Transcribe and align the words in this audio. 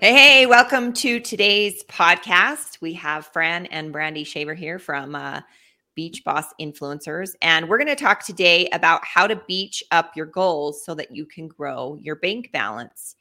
Hey, 0.00 0.12
hey, 0.12 0.46
welcome 0.46 0.92
to 0.92 1.18
today's 1.18 1.82
podcast. 1.88 2.80
We 2.80 2.92
have 2.92 3.26
Fran 3.26 3.66
and 3.66 3.92
Brandy 3.92 4.22
Shaver 4.22 4.54
here 4.54 4.78
from 4.78 5.16
uh, 5.16 5.40
Beach 5.96 6.22
Boss 6.22 6.44
Influencers. 6.60 7.30
And 7.42 7.68
we're 7.68 7.78
going 7.78 7.88
to 7.88 7.96
talk 7.96 8.24
today 8.24 8.68
about 8.68 9.04
how 9.04 9.26
to 9.26 9.42
beach 9.48 9.82
up 9.90 10.14
your 10.14 10.26
goals 10.26 10.84
so 10.84 10.94
that 10.94 11.10
you 11.10 11.26
can 11.26 11.48
grow 11.48 11.98
your 12.00 12.14
bank 12.14 12.52
balance. 12.52 13.16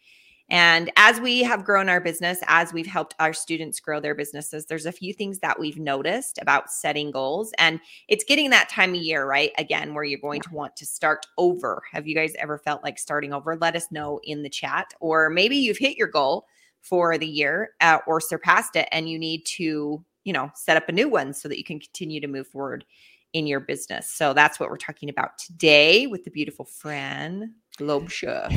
And 0.52 0.91
as 0.97 1.19
we 1.19 1.41
have 1.41 1.66
grown 1.66 1.89
our 1.89 1.99
business, 1.99 2.41
as 2.45 2.71
we've 2.71 2.85
helped 2.85 3.16
our 3.19 3.33
students 3.33 3.80
grow 3.80 3.99
their 3.99 4.13
businesses, 4.13 4.67
there's 4.67 4.85
a 4.85 4.91
few 4.91 5.16
things 5.16 5.39
that 5.39 5.59
we've 5.59 5.80
noticed 5.80 6.38
about 6.39 6.71
setting 6.71 7.09
goals. 7.09 7.53
And 7.57 7.80
it's 8.07 8.23
getting 8.23 8.52
that 8.52 8.69
time 8.69 8.91
of 8.91 9.02
year, 9.02 9.25
right? 9.25 9.52
Again, 9.57 9.95
where 9.95 10.03
you're 10.03 10.19
going 10.19 10.41
to 10.41 10.53
want 10.53 10.75
to 10.75 10.85
start 10.85 11.25
over. 11.39 11.81
Have 11.91 12.07
you 12.07 12.13
guys 12.13 12.33
ever 12.38 12.59
felt 12.59 12.83
like 12.83 12.99
starting 12.99 13.33
over? 13.33 13.55
Let 13.55 13.75
us 13.75 13.91
know 13.91 14.19
in 14.23 14.44
the 14.44 14.49
chat. 14.49 14.94
Or 14.99 15.31
maybe 15.31 15.57
you've 15.57 15.80
hit 15.80 15.97
your 15.97 16.07
goal 16.07 16.45
for 16.89 17.17
the 17.17 17.27
year 17.27 17.71
uh, 17.81 17.99
or 18.07 18.19
surpassed 18.21 18.75
it 18.75 18.87
and 18.91 19.09
you 19.09 19.19
need 19.19 19.45
to, 19.45 20.03
you 20.23 20.33
know, 20.33 20.49
set 20.55 20.77
up 20.77 20.89
a 20.89 20.91
new 20.91 21.09
one 21.09 21.33
so 21.33 21.47
that 21.47 21.57
you 21.57 21.63
can 21.63 21.79
continue 21.79 22.19
to 22.21 22.27
move 22.27 22.47
forward 22.47 22.85
in 23.33 23.47
your 23.47 23.59
business. 23.59 24.09
So 24.09 24.33
that's 24.33 24.59
what 24.59 24.69
we're 24.69 24.77
talking 24.77 25.09
about 25.09 25.38
today 25.38 26.07
with 26.07 26.23
the 26.23 26.31
beautiful 26.31 26.66
Fran 26.66 27.53
Globsha. 27.77 28.52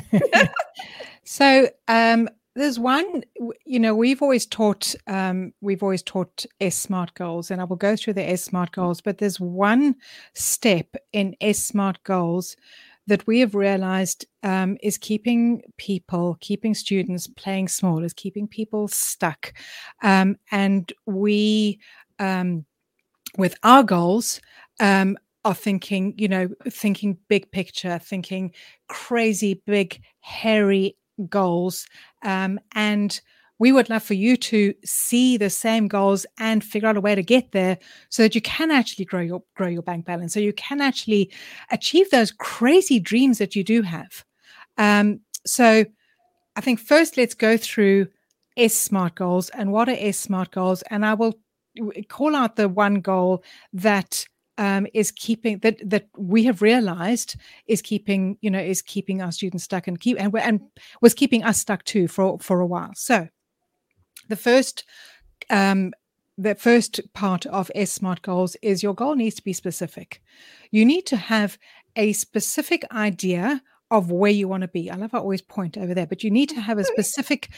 so 1.24 1.68
um, 1.88 2.28
there's 2.54 2.78
one, 2.78 3.24
you 3.64 3.78
know, 3.78 3.94
we've 3.94 4.22
always 4.22 4.46
taught, 4.46 4.94
um, 5.06 5.52
we've 5.60 5.82
always 5.82 6.02
taught 6.02 6.44
S 6.60 6.76
Smart 6.76 7.14
goals, 7.14 7.50
and 7.50 7.60
I 7.60 7.64
will 7.64 7.76
go 7.76 7.96
through 7.96 8.14
the 8.14 8.28
S 8.28 8.42
Smart 8.42 8.72
goals. 8.72 9.00
But 9.00 9.18
there's 9.18 9.40
one 9.40 9.96
step 10.34 10.94
in 11.12 11.34
S 11.40 11.58
Smart 11.58 12.02
goals 12.04 12.56
that 13.06 13.26
we 13.26 13.40
have 13.40 13.54
realized 13.54 14.26
um, 14.42 14.76
is 14.82 14.98
keeping 14.98 15.62
people, 15.76 16.36
keeping 16.40 16.74
students 16.74 17.26
playing 17.26 17.68
small, 17.68 18.04
is 18.04 18.12
keeping 18.12 18.46
people 18.46 18.88
stuck, 18.88 19.52
um, 20.02 20.36
and 20.50 20.92
we, 21.06 21.80
um, 22.18 22.64
with 23.38 23.56
our 23.62 23.82
goals, 23.82 24.40
um, 24.80 25.16
are 25.44 25.54
thinking, 25.54 26.14
you 26.16 26.28
know, 26.28 26.48
thinking 26.68 27.18
big 27.28 27.50
picture, 27.50 27.98
thinking 27.98 28.52
crazy, 28.88 29.60
big, 29.66 30.00
hairy 30.20 30.96
goals. 31.28 31.86
Um, 32.22 32.60
and 32.74 33.20
we 33.62 33.70
would 33.70 33.88
love 33.88 34.02
for 34.02 34.14
you 34.14 34.36
to 34.36 34.74
see 34.84 35.36
the 35.36 35.48
same 35.48 35.86
goals 35.86 36.26
and 36.40 36.64
figure 36.64 36.88
out 36.88 36.96
a 36.96 37.00
way 37.00 37.14
to 37.14 37.22
get 37.22 37.52
there 37.52 37.78
so 38.08 38.24
that 38.24 38.34
you 38.34 38.40
can 38.40 38.72
actually 38.72 39.04
grow 39.04 39.20
your 39.20 39.40
grow 39.54 39.68
your 39.68 39.82
bank 39.82 40.04
balance 40.04 40.34
so 40.34 40.40
you 40.40 40.52
can 40.54 40.80
actually 40.80 41.30
achieve 41.70 42.10
those 42.10 42.32
crazy 42.32 42.98
dreams 42.98 43.38
that 43.38 43.54
you 43.54 43.62
do 43.62 43.80
have 43.82 44.24
um, 44.78 45.20
so 45.46 45.84
i 46.56 46.60
think 46.60 46.80
first 46.80 47.16
let's 47.16 47.34
go 47.34 47.56
through 47.56 48.08
s 48.56 48.74
smart 48.74 49.14
goals 49.14 49.48
and 49.50 49.70
what 49.70 49.88
are 49.88 49.96
s 49.96 50.18
smart 50.18 50.50
goals 50.50 50.82
and 50.90 51.06
i 51.06 51.14
will 51.14 51.38
call 52.08 52.34
out 52.34 52.56
the 52.56 52.68
one 52.68 53.00
goal 53.00 53.44
that 53.72 54.26
um, 54.58 54.88
is 54.92 55.12
keeping 55.12 55.58
that 55.60 55.78
that 55.88 56.08
we 56.18 56.42
have 56.44 56.62
realized 56.62 57.36
is 57.68 57.80
keeping 57.80 58.36
you 58.40 58.50
know 58.50 58.58
is 58.58 58.82
keeping 58.82 59.22
our 59.22 59.30
students 59.30 59.64
stuck 59.64 59.86
and 59.86 60.00
keep 60.00 60.20
and 60.20 60.34
and 60.36 60.60
was 61.00 61.14
keeping 61.14 61.44
us 61.44 61.58
stuck 61.58 61.84
too 61.84 62.08
for 62.08 62.38
for 62.40 62.60
a 62.60 62.66
while. 62.66 62.90
So 62.94 63.28
the 64.28 64.36
first 64.36 64.84
um, 65.50 65.92
the 66.38 66.54
first 66.54 67.00
part 67.12 67.46
of 67.46 67.70
S 67.74 67.92
Smart 67.92 68.22
goals 68.22 68.56
is 68.62 68.82
your 68.82 68.94
goal 68.94 69.14
needs 69.14 69.36
to 69.36 69.44
be 69.44 69.52
specific. 69.52 70.22
You 70.70 70.84
need 70.84 71.06
to 71.06 71.16
have 71.16 71.58
a 71.96 72.12
specific 72.14 72.84
idea 72.92 73.62
of 73.90 74.10
where 74.10 74.30
you 74.30 74.48
want 74.48 74.62
to 74.62 74.68
be. 74.68 74.90
I 74.90 74.96
love 74.96 75.14
I 75.14 75.18
always 75.18 75.42
point 75.42 75.76
over 75.76 75.94
there, 75.94 76.06
but 76.06 76.24
you 76.24 76.30
need 76.30 76.48
to 76.50 76.60
have 76.60 76.78
a 76.78 76.84
specific 76.84 77.50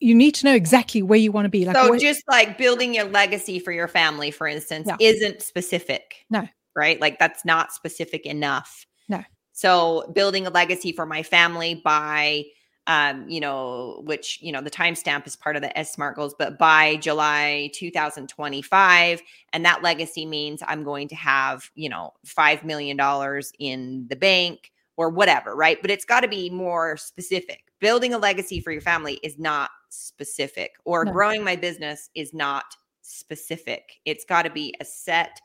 you 0.00 0.14
need 0.14 0.34
to 0.36 0.46
know 0.46 0.54
exactly 0.54 1.02
where 1.02 1.18
you 1.18 1.32
want 1.32 1.44
to 1.44 1.48
be. 1.48 1.64
Like, 1.64 1.76
so, 1.76 1.90
where, 1.90 1.98
just 1.98 2.22
like 2.28 2.56
building 2.58 2.94
your 2.94 3.04
legacy 3.04 3.58
for 3.58 3.72
your 3.72 3.88
family, 3.88 4.30
for 4.30 4.46
instance, 4.46 4.86
yeah. 4.88 4.96
isn't 5.00 5.42
specific. 5.42 6.24
No, 6.30 6.48
right? 6.76 7.00
Like 7.00 7.18
that's 7.18 7.44
not 7.44 7.72
specific 7.72 8.26
enough. 8.26 8.86
No. 9.08 9.22
So, 9.52 10.10
building 10.14 10.46
a 10.46 10.50
legacy 10.50 10.92
for 10.92 11.06
my 11.06 11.22
family 11.22 11.80
by, 11.84 12.44
um, 12.86 13.28
you 13.28 13.40
know, 13.40 14.02
which 14.04 14.38
you 14.42 14.50
know 14.50 14.60
the 14.60 14.70
timestamp 14.70 15.26
is 15.26 15.36
part 15.36 15.56
of 15.56 15.62
the 15.62 15.76
S 15.78 15.92
Smart 15.92 16.16
goals, 16.16 16.34
but 16.36 16.58
by 16.58 16.96
July 16.96 17.70
2025, 17.74 19.22
and 19.52 19.64
that 19.64 19.82
legacy 19.82 20.26
means 20.26 20.62
I'm 20.66 20.82
going 20.82 21.08
to 21.08 21.14
have, 21.14 21.70
you 21.74 21.88
know, 21.88 22.12
five 22.24 22.64
million 22.64 22.96
dollars 22.96 23.52
in 23.58 24.06
the 24.08 24.16
bank 24.16 24.72
or 24.96 25.10
whatever, 25.10 25.54
right? 25.54 25.80
But 25.80 25.90
it's 25.90 26.04
got 26.04 26.20
to 26.20 26.28
be 26.28 26.50
more 26.50 26.96
specific. 26.96 27.60
Building 27.80 28.14
a 28.14 28.18
legacy 28.18 28.60
for 28.60 28.72
your 28.72 28.82
family 28.82 29.14
is 29.22 29.38
not 29.38 29.70
specific, 29.88 30.72
or 30.84 31.04
no. 31.04 31.12
growing 31.12 31.44
my 31.44 31.56
business 31.56 32.10
is 32.14 32.34
not 32.34 32.64
specific. 33.02 34.00
It's 34.04 34.24
got 34.24 34.42
to 34.42 34.50
be 34.50 34.74
a 34.80 34.84
set. 34.84 35.40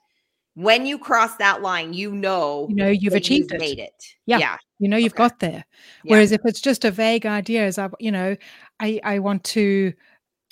When 0.58 0.88
you 0.88 0.98
cross 0.98 1.36
that 1.36 1.62
line, 1.62 1.94
you 1.94 2.12
know, 2.12 2.66
you 2.68 2.76
know 2.76 2.88
you've 2.88 3.14
achieved 3.14 3.52
you've 3.52 3.62
it. 3.62 3.64
Made 3.64 3.78
it. 3.78 4.04
Yeah. 4.26 4.40
yeah. 4.40 4.58
You 4.80 4.90
know 4.90 4.98
you've 4.98 5.14
okay. 5.14 5.24
got 5.24 5.38
there. 5.38 5.64
Yeah. 6.04 6.12
Whereas 6.12 6.32
if 6.32 6.42
it's 6.46 6.60
just 6.60 6.84
a 6.84 6.90
vague 6.90 7.28
idea, 7.28 7.64
as 7.64 7.78
I, 7.78 7.90
you 8.00 8.12
know, 8.12 8.36
I 8.80 9.00
I 9.04 9.20
want 9.20 9.44
to. 9.44 9.94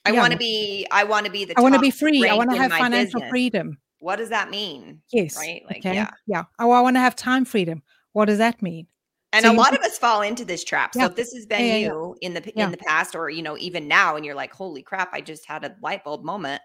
I 0.05 0.11
yeah. 0.11 0.19
want 0.19 0.33
to 0.33 0.37
be. 0.37 0.85
I 0.91 1.05
want 1.05 1.25
to 1.25 1.31
be 1.31 1.45
the. 1.45 1.57
I 1.57 1.61
want 1.61 1.73
to 1.73 1.79
be 1.81 1.89
free. 1.89 2.29
I 2.29 2.35
want 2.35 2.51
to 2.51 2.57
have 2.57 2.71
financial 2.71 3.19
business. 3.19 3.31
freedom. 3.31 3.79
What 3.97 4.17
does 4.17 4.29
that 4.29 4.51
mean? 4.51 5.01
Yes. 5.11 5.35
Right. 5.37 5.63
Like, 5.67 5.77
okay. 5.77 5.95
Yeah. 5.95 6.11
Yeah. 6.27 6.43
Oh, 6.59 6.69
I 6.69 6.81
want 6.81 6.97
to 6.97 6.99
have 6.99 7.15
time 7.15 7.43
freedom. 7.43 7.81
What 8.13 8.25
does 8.25 8.37
that 8.37 8.61
mean? 8.61 8.85
And 9.33 9.43
so 9.43 9.51
a 9.51 9.57
lot 9.57 9.75
of 9.75 9.81
us 9.81 9.97
fall 9.97 10.21
into 10.21 10.45
this 10.45 10.63
trap. 10.63 10.93
So 10.93 11.05
if 11.05 11.15
this 11.15 11.33
has 11.33 11.47
been 11.47 11.65
yeah, 11.65 11.77
you 11.77 12.15
yeah. 12.21 12.27
in 12.27 12.33
the 12.35 12.59
in 12.61 12.69
the 12.69 12.77
past, 12.77 13.15
or 13.15 13.31
you 13.31 13.41
know, 13.41 13.57
even 13.57 13.87
now, 13.87 14.15
and 14.15 14.23
you're 14.23 14.35
like, 14.35 14.53
"Holy 14.53 14.83
crap! 14.83 15.09
I 15.13 15.21
just 15.21 15.47
had 15.47 15.65
a 15.65 15.75
light 15.81 16.03
bulb 16.03 16.23
moment." 16.23 16.61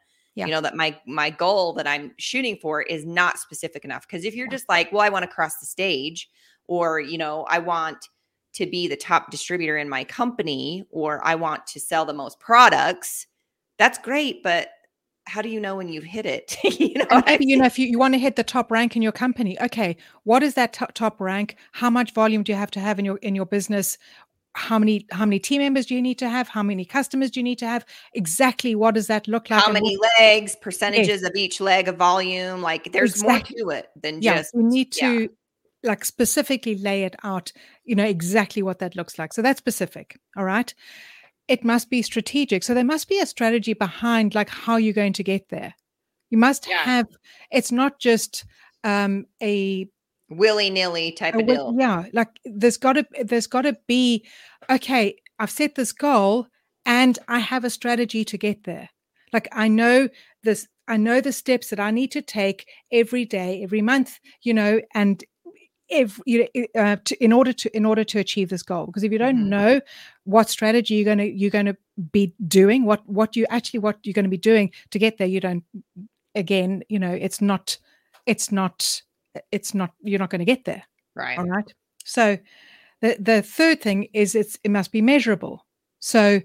You 0.46 0.54
know 0.54 0.60
that 0.60 0.76
my 0.76 0.98
my 1.06 1.30
goal 1.30 1.72
that 1.74 1.86
I'm 1.86 2.12
shooting 2.18 2.56
for 2.60 2.82
is 2.82 3.04
not 3.06 3.38
specific 3.38 3.84
enough. 3.84 4.06
Because 4.06 4.24
if 4.24 4.34
you're 4.34 4.48
just 4.48 4.68
like, 4.68 4.92
"Well, 4.92 5.02
I 5.02 5.08
want 5.08 5.24
to 5.24 5.30
cross 5.30 5.58
the 5.58 5.66
stage," 5.66 6.28
or 6.66 7.00
you 7.00 7.18
know, 7.18 7.44
I 7.48 7.58
want 7.58 8.08
to 8.52 8.66
be 8.66 8.88
the 8.88 8.96
top 8.96 9.30
distributor 9.30 9.76
in 9.76 9.88
my 9.88 10.04
company, 10.04 10.84
or 10.90 11.24
I 11.24 11.34
want 11.34 11.66
to 11.68 11.80
sell 11.80 12.04
the 12.04 12.12
most 12.12 12.40
products, 12.40 13.26
that's 13.78 13.98
great. 13.98 14.42
But 14.42 14.70
how 15.26 15.42
do 15.42 15.48
you 15.48 15.60
know 15.60 15.76
when 15.76 15.88
you've 15.88 16.04
hit 16.04 16.26
it? 16.26 16.56
you 16.64 16.94
know, 16.94 17.06
maybe, 17.10 17.24
I 17.26 17.38
mean? 17.38 17.48
you 17.48 17.56
know, 17.56 17.64
if 17.64 17.78
you, 17.78 17.86
you 17.86 17.98
want 17.98 18.14
to 18.14 18.18
hit 18.18 18.36
the 18.36 18.44
top 18.44 18.70
rank 18.70 18.96
in 18.96 19.02
your 19.02 19.12
company, 19.12 19.60
okay, 19.60 19.96
what 20.24 20.42
is 20.42 20.54
that 20.54 20.72
top, 20.72 20.92
top 20.92 21.20
rank? 21.20 21.56
How 21.72 21.90
much 21.90 22.12
volume 22.12 22.42
do 22.42 22.52
you 22.52 22.58
have 22.58 22.70
to 22.72 22.80
have 22.80 22.98
in 22.98 23.04
your 23.04 23.16
in 23.18 23.34
your 23.34 23.46
business? 23.46 23.96
How 24.54 24.78
many 24.78 25.06
how 25.12 25.24
many 25.24 25.38
team 25.38 25.62
members 25.62 25.86
do 25.86 25.94
you 25.94 26.02
need 26.02 26.18
to 26.18 26.28
have 26.28 26.48
how 26.48 26.62
many 26.62 26.84
customers 26.84 27.30
do 27.30 27.38
you 27.40 27.44
need 27.44 27.58
to 27.58 27.66
have 27.66 27.86
exactly 28.14 28.74
what 28.74 28.94
does 28.94 29.06
that 29.06 29.28
look 29.28 29.48
like 29.48 29.62
how 29.62 29.70
many 29.70 29.96
legs 30.18 30.56
percentages 30.56 31.22
yes. 31.22 31.22
of 31.22 31.36
each 31.36 31.60
leg 31.60 31.86
of 31.86 31.96
volume 31.96 32.60
like 32.60 32.92
there's 32.92 33.12
exactly. 33.12 33.62
more 33.62 33.74
to 33.74 33.78
it 33.78 33.90
than 34.02 34.20
yeah, 34.20 34.38
just 34.38 34.52
you 34.54 34.62
need 34.64 34.90
to 34.90 35.22
yeah. 35.22 35.26
like 35.84 36.04
specifically 36.04 36.74
lay 36.76 37.04
it 37.04 37.14
out 37.22 37.52
you 37.84 37.94
know 37.94 38.04
exactly 38.04 38.60
what 38.62 38.80
that 38.80 38.96
looks 38.96 39.20
like 39.20 39.32
so 39.32 39.40
that's 39.40 39.58
specific 39.58 40.18
all 40.36 40.44
right 40.44 40.74
it 41.50 41.64
must 41.64 41.90
be 41.90 42.00
strategic. 42.00 42.62
So 42.62 42.74
there 42.74 42.84
must 42.84 43.08
be 43.08 43.18
a 43.18 43.26
strategy 43.26 43.72
behind 43.72 44.36
like 44.36 44.48
how 44.48 44.76
you're 44.76 44.94
going 44.94 45.14
to 45.14 45.24
get 45.24 45.48
there. 45.48 45.74
You 46.30 46.38
must 46.38 46.68
yeah. 46.68 46.84
have 46.84 47.08
it's 47.50 47.72
not 47.72 47.98
just 47.98 48.44
um 48.84 49.26
a 49.42 49.88
willy-nilly 50.30 51.12
type 51.12 51.34
of 51.34 51.46
deal. 51.46 51.74
Yeah, 51.78 52.04
like 52.12 52.28
there's 52.44 52.76
got 52.76 52.94
to 52.94 53.06
there's 53.22 53.46
got 53.46 53.62
to 53.62 53.76
be 53.86 54.26
okay, 54.70 55.16
I've 55.38 55.50
set 55.50 55.74
this 55.74 55.92
goal 55.92 56.46
and 56.86 57.18
I 57.28 57.40
have 57.40 57.64
a 57.64 57.70
strategy 57.70 58.24
to 58.24 58.38
get 58.38 58.64
there. 58.64 58.88
Like 59.32 59.48
I 59.52 59.68
know 59.68 60.08
this 60.42 60.66
I 60.88 60.96
know 60.96 61.20
the 61.20 61.32
steps 61.32 61.70
that 61.70 61.80
I 61.80 61.90
need 61.90 62.10
to 62.12 62.22
take 62.22 62.68
every 62.90 63.24
day, 63.24 63.62
every 63.62 63.82
month, 63.82 64.18
you 64.42 64.54
know, 64.54 64.80
and 64.94 65.22
if 65.88 66.20
you 66.24 66.46
uh, 66.78 66.96
to, 67.04 67.24
in 67.24 67.32
order 67.32 67.52
to 67.52 67.76
in 67.76 67.84
order 67.84 68.04
to 68.04 68.18
achieve 68.18 68.48
this 68.48 68.62
goal 68.62 68.86
because 68.86 69.02
if 69.02 69.10
you 69.12 69.18
don't 69.18 69.36
mm-hmm. 69.36 69.48
know 69.48 69.80
what 70.24 70.48
strategy 70.48 70.94
you're 70.94 71.04
going 71.04 71.18
to 71.18 71.28
you're 71.28 71.50
going 71.50 71.66
to 71.66 71.76
be 72.12 72.32
doing 72.46 72.84
what 72.84 73.06
what 73.08 73.34
you 73.34 73.44
actually 73.50 73.80
what 73.80 73.98
you're 74.04 74.14
going 74.14 74.24
to 74.24 74.30
be 74.30 74.38
doing 74.38 74.70
to 74.90 74.98
get 74.98 75.18
there 75.18 75.26
you 75.26 75.40
don't 75.40 75.64
again 76.36 76.82
you 76.88 76.98
know 76.98 77.10
it's 77.10 77.40
not 77.40 77.76
it's 78.24 78.52
not 78.52 79.02
it's 79.52 79.74
not 79.74 79.92
you're 80.02 80.18
not 80.18 80.30
going 80.30 80.40
to 80.40 80.44
get 80.44 80.64
there 80.64 80.82
right. 81.14 81.38
all 81.38 81.46
right 81.46 81.72
so 82.04 82.36
the 83.00 83.16
the 83.18 83.42
third 83.42 83.80
thing 83.80 84.08
is 84.12 84.34
it's 84.34 84.58
it 84.64 84.70
must 84.70 84.92
be 84.92 85.00
measurable. 85.02 85.66
So 86.00 86.40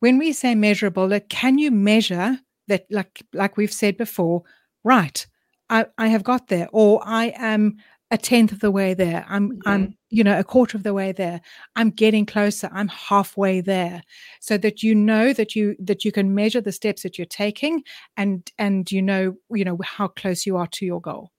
when 0.00 0.18
we 0.18 0.32
say 0.32 0.54
measurable 0.54 1.06
like 1.08 1.28
can 1.28 1.58
you 1.58 1.70
measure 1.70 2.38
that 2.68 2.86
like 2.90 3.22
like 3.32 3.56
we've 3.56 3.72
said 3.72 3.96
before 3.96 4.42
right 4.84 5.26
i 5.70 5.84
i 5.98 6.08
have 6.08 6.24
got 6.24 6.48
there 6.48 6.68
or 6.72 7.00
i 7.04 7.32
am 7.36 7.76
a 8.10 8.18
tenth 8.18 8.52
of 8.52 8.60
the 8.60 8.70
way 8.70 8.92
there. 8.92 9.24
I'm 9.28 9.52
Mhm. 9.52 9.60
i'm 9.64 9.94
you 10.10 10.22
know 10.22 10.38
a 10.38 10.44
quarter 10.44 10.76
of 10.76 10.82
the 10.82 10.92
way 10.92 11.12
there. 11.12 11.40
I'm 11.76 11.88
getting 11.90 12.26
closer. 12.26 12.68
I'm 12.70 12.88
halfway 12.88 13.62
there. 13.62 14.02
So 14.40 14.58
that 14.58 14.82
you 14.82 14.94
know 14.94 15.32
that 15.32 15.56
you 15.56 15.74
that 15.78 16.04
you 16.04 16.12
can 16.12 16.34
measure 16.34 16.60
the 16.60 16.72
steps 16.72 17.02
that 17.02 17.16
you're 17.16 17.26
taking 17.26 17.82
and 18.18 18.50
and 18.58 18.90
you 18.92 19.00
know 19.00 19.36
you 19.50 19.64
know 19.64 19.78
how 19.82 20.08
close 20.08 20.44
you 20.46 20.58
are 20.58 20.66
to 20.68 20.84
your 20.84 21.00
goal 21.00 21.30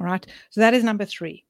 all 0.00 0.06
right 0.06 0.26
so 0.50 0.60
that 0.60 0.74
is 0.74 0.84
number 0.84 1.04
3 1.04 1.44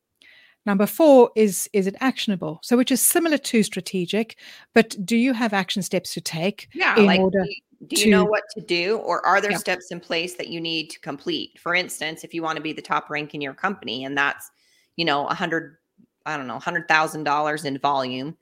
number 0.67 0.87
4 0.87 1.31
is 1.37 1.69
is 1.73 1.87
it 1.87 1.97
actionable 2.01 2.61
so 2.63 2.77
which 2.77 2.91
is 2.91 3.01
similar 3.01 3.39
to 3.39 3.63
strategic 3.63 4.37
but 4.75 4.97
do 5.05 5.17
you 5.17 5.33
have 5.33 5.53
action 5.53 5.83
steps 5.83 6.15
to 6.15 6.21
take 6.21 6.69
Yeah. 6.75 6.95
like, 6.97 7.21
order 7.21 7.45
do 7.89 7.97
you, 7.97 8.07
you 8.07 8.11
know 8.11 8.25
what 8.25 8.45
to 8.57 8.63
do, 8.63 8.97
or 8.99 9.25
are 9.27 9.41
there 9.43 9.51
Yeah. 9.51 9.59
steps 9.59 9.91
in 9.91 10.01
place 10.01 10.37
that 10.37 10.49
you 10.49 10.59
need 10.61 10.89
to 10.91 11.01
complete? 11.01 11.59
For 11.59 11.75
instance, 11.75 12.25
if 12.25 12.33
you 12.33 12.43
want 12.43 12.57
to 12.57 12.63
be 12.63 12.73
the 12.73 12.81
top 12.81 13.11
rank 13.11 13.35
in 13.35 13.43
your 13.43 13.53
company, 13.53 14.05
and 14.05 14.17
that's, 14.17 14.51
you 14.97 15.05
know, 15.05 15.27
a 15.27 15.35
hundred, 15.35 15.77
I 16.25 16.39
don't 16.39 16.47
know, 16.47 16.59
hundred 16.59 16.89
thousand 16.89 17.25
dollars 17.25 17.67
in 17.67 17.77
volume, 17.79 18.39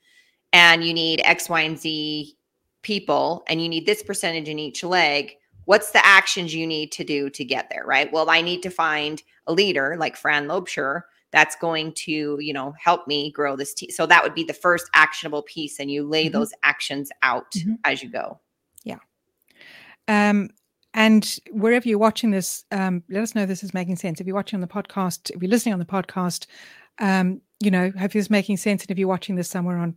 and 0.53 0.85
you 0.85 0.95
need 0.95 1.23
X, 1.25 1.49
Y, 1.49 1.61
and 1.63 1.77
Z 1.79 2.37
people, 2.83 3.43
and 3.49 3.61
you 3.61 3.69
need 3.69 3.85
this 3.85 4.03
percentage 4.03 4.49
in 4.49 4.61
each 4.61 4.85
leg. 4.85 5.33
What's 5.65 5.91
the 5.91 6.05
actions 6.07 6.55
you 6.55 6.67
need 6.67 6.93
to 6.93 7.03
do 7.03 7.29
to 7.31 7.45
get 7.45 7.69
there? 7.69 7.85
Right. 7.85 8.13
Well, 8.13 8.31
I 8.31 8.43
need 8.43 8.63
to 8.63 8.71
find 8.71 9.21
a 9.47 9.53
leader 9.53 9.97
like 9.99 10.17
Fran 10.17 10.47
Lobsher 10.47 11.03
that's 11.31 11.57
going 11.57 11.93
to, 11.95 12.37
you 12.41 12.53
know, 12.53 12.75
help 12.79 13.07
me 13.09 13.33
grow 13.33 13.57
this 13.57 13.73
team. 13.73 13.91
So 13.91 14.05
that 14.07 14.23
would 14.23 14.35
be 14.35 14.45
the 14.45 14.53
first 14.53 14.89
actionable 14.95 15.43
piece, 15.43 15.81
and 15.81 15.91
you 15.91 16.05
lay 16.05 16.29
Mhm. 16.29 16.33
those 16.33 16.53
actions 16.63 17.11
out 17.23 17.51
Mhm. 17.53 17.79
as 17.85 18.03
you 18.03 18.11
go. 18.11 18.39
Yeah. 18.85 18.99
Um, 20.09 20.51
and 20.95 21.39
wherever 21.51 21.89
you're 21.89 21.99
watching 21.99 22.31
this, 22.33 22.65
um, 22.71 23.03
let 23.09 23.23
us 23.23 23.35
know 23.35 23.47
this 23.47 23.63
is 23.65 23.73
making 23.73 23.97
sense. 23.97 24.21
If 24.21 24.27
you're 24.27 24.37
watching 24.37 24.59
on 24.59 24.61
the 24.61 24.67
podcast, 24.67 25.31
if 25.31 25.41
you're 25.43 25.51
listening 25.51 25.73
on 25.73 25.79
the 25.79 25.87
podcast, 25.87 26.47
um, 26.99 27.41
you 27.61 27.71
know, 27.71 27.91
hope 27.99 28.13
this 28.13 28.27
is 28.27 28.31
making 28.31 28.59
sense. 28.59 28.83
And 28.83 28.91
if 28.91 28.99
you're 28.99 29.09
watching 29.09 29.37
this 29.37 29.49
somewhere 29.49 29.79
on 29.79 29.97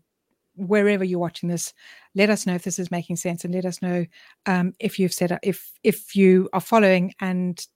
wherever 0.55 1.03
you're 1.03 1.19
watching 1.19 1.49
this, 1.49 1.73
let 2.13 2.29
us 2.29 2.45
know 2.45 2.55
if 2.55 2.63
this 2.63 2.79
is 2.79 2.91
making 2.91 3.17
sense, 3.17 3.43
and 3.43 3.53
let 3.53 3.65
us 3.65 3.81
know 3.81 4.05
um, 4.45 4.73
if 4.79 4.97
you've 4.99 5.11
set 5.13 5.33
up 5.33 5.39
if 5.43 5.73
if 5.83 6.15
you 6.15 6.47
are 6.53 6.61
following 6.61 7.13
and 7.19 7.67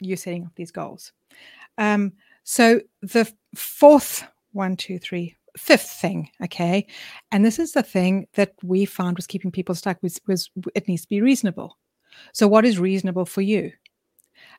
you're 0.00 0.16
setting 0.16 0.44
up 0.44 0.52
these 0.56 0.70
goals. 0.70 1.12
Um, 1.78 2.12
so 2.44 2.80
the 3.02 3.30
fourth 3.54 4.24
one, 4.52 4.76
two, 4.76 4.98
three, 4.98 5.36
fifth 5.56 5.90
thing, 5.90 6.30
okay, 6.44 6.86
and 7.32 7.44
this 7.44 7.58
is 7.58 7.72
the 7.72 7.82
thing 7.82 8.26
that 8.34 8.52
we 8.62 8.84
found 8.84 9.16
was 9.16 9.26
keeping 9.26 9.50
people 9.50 9.74
stuck 9.74 10.02
was 10.02 10.20
was 10.26 10.50
it 10.74 10.88
needs 10.88 11.02
to 11.02 11.08
be 11.08 11.20
reasonable. 11.20 11.76
So 12.32 12.48
what 12.48 12.64
is 12.64 12.78
reasonable 12.78 13.26
for 13.26 13.42
you? 13.42 13.72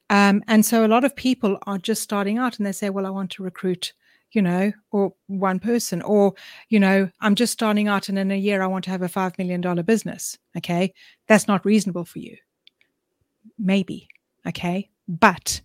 Um, 0.09 0.43
and 0.47 0.65
so 0.65 0.85
a 0.85 0.87
lot 0.87 1.03
of 1.03 1.15
people 1.15 1.57
are 1.67 1.77
just 1.77 2.01
starting 2.01 2.37
out 2.37 2.57
and 2.57 2.65
they 2.65 2.71
say, 2.71 2.89
well, 2.89 3.05
I 3.05 3.09
want 3.09 3.31
to 3.31 3.43
recruit, 3.43 3.93
you 4.31 4.41
know, 4.41 4.71
or 4.91 5.13
one 5.27 5.59
person, 5.59 6.01
or, 6.01 6.33
you 6.69 6.79
know, 6.79 7.09
I'm 7.19 7.35
just 7.35 7.53
starting 7.53 7.87
out 7.87 8.09
and 8.09 8.17
in 8.17 8.31
a 8.31 8.37
year 8.37 8.61
I 8.61 8.67
want 8.67 8.85
to 8.85 8.91
have 8.91 9.01
a 9.01 9.09
$5 9.09 9.37
million 9.37 9.61
business. 9.83 10.37
Okay. 10.55 10.93
That's 11.27 11.47
not 11.47 11.65
reasonable 11.65 12.05
for 12.05 12.19
you. 12.19 12.37
Maybe. 13.57 14.07
Okay. 14.47 14.89
But 15.07 15.61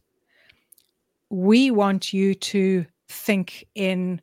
we 1.31 1.71
want 1.71 2.13
you 2.13 2.35
to 2.35 2.87
think 3.09 3.67
in 3.75 4.21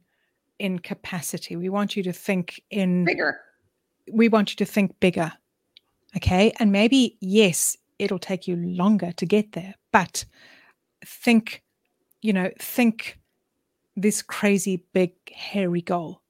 in 0.60 0.80
capacity. 0.80 1.56
We 1.56 1.70
want 1.70 1.96
you 1.96 2.04
to 2.04 2.14
think 2.14 2.62
in 2.70 3.06
Bigger. 3.06 3.40
we 4.12 4.28
want 4.28 4.52
you 4.52 4.58
to 4.58 4.66
think 4.66 5.00
bigger. 5.00 5.32
Okay. 6.18 6.52
And 6.60 6.72
maybe, 6.72 7.18
yes, 7.22 7.78
it'll 7.98 8.20
take 8.20 8.48
you 8.48 8.56
longer 8.58 9.12
to 9.14 9.26
get 9.26 9.54
there, 9.54 9.76
but 9.94 10.26
think, 11.06 11.64
you 12.22 12.34
know, 12.34 12.52
think 12.60 13.20
this 13.96 14.22
crazy 14.22 14.84
big 14.94 15.14
hairy 15.34 15.82
goal 15.82 16.22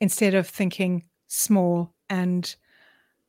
instead 0.00 0.34
of 0.34 0.48
thinking 0.48 1.04
small 1.28 1.92
and 2.10 2.56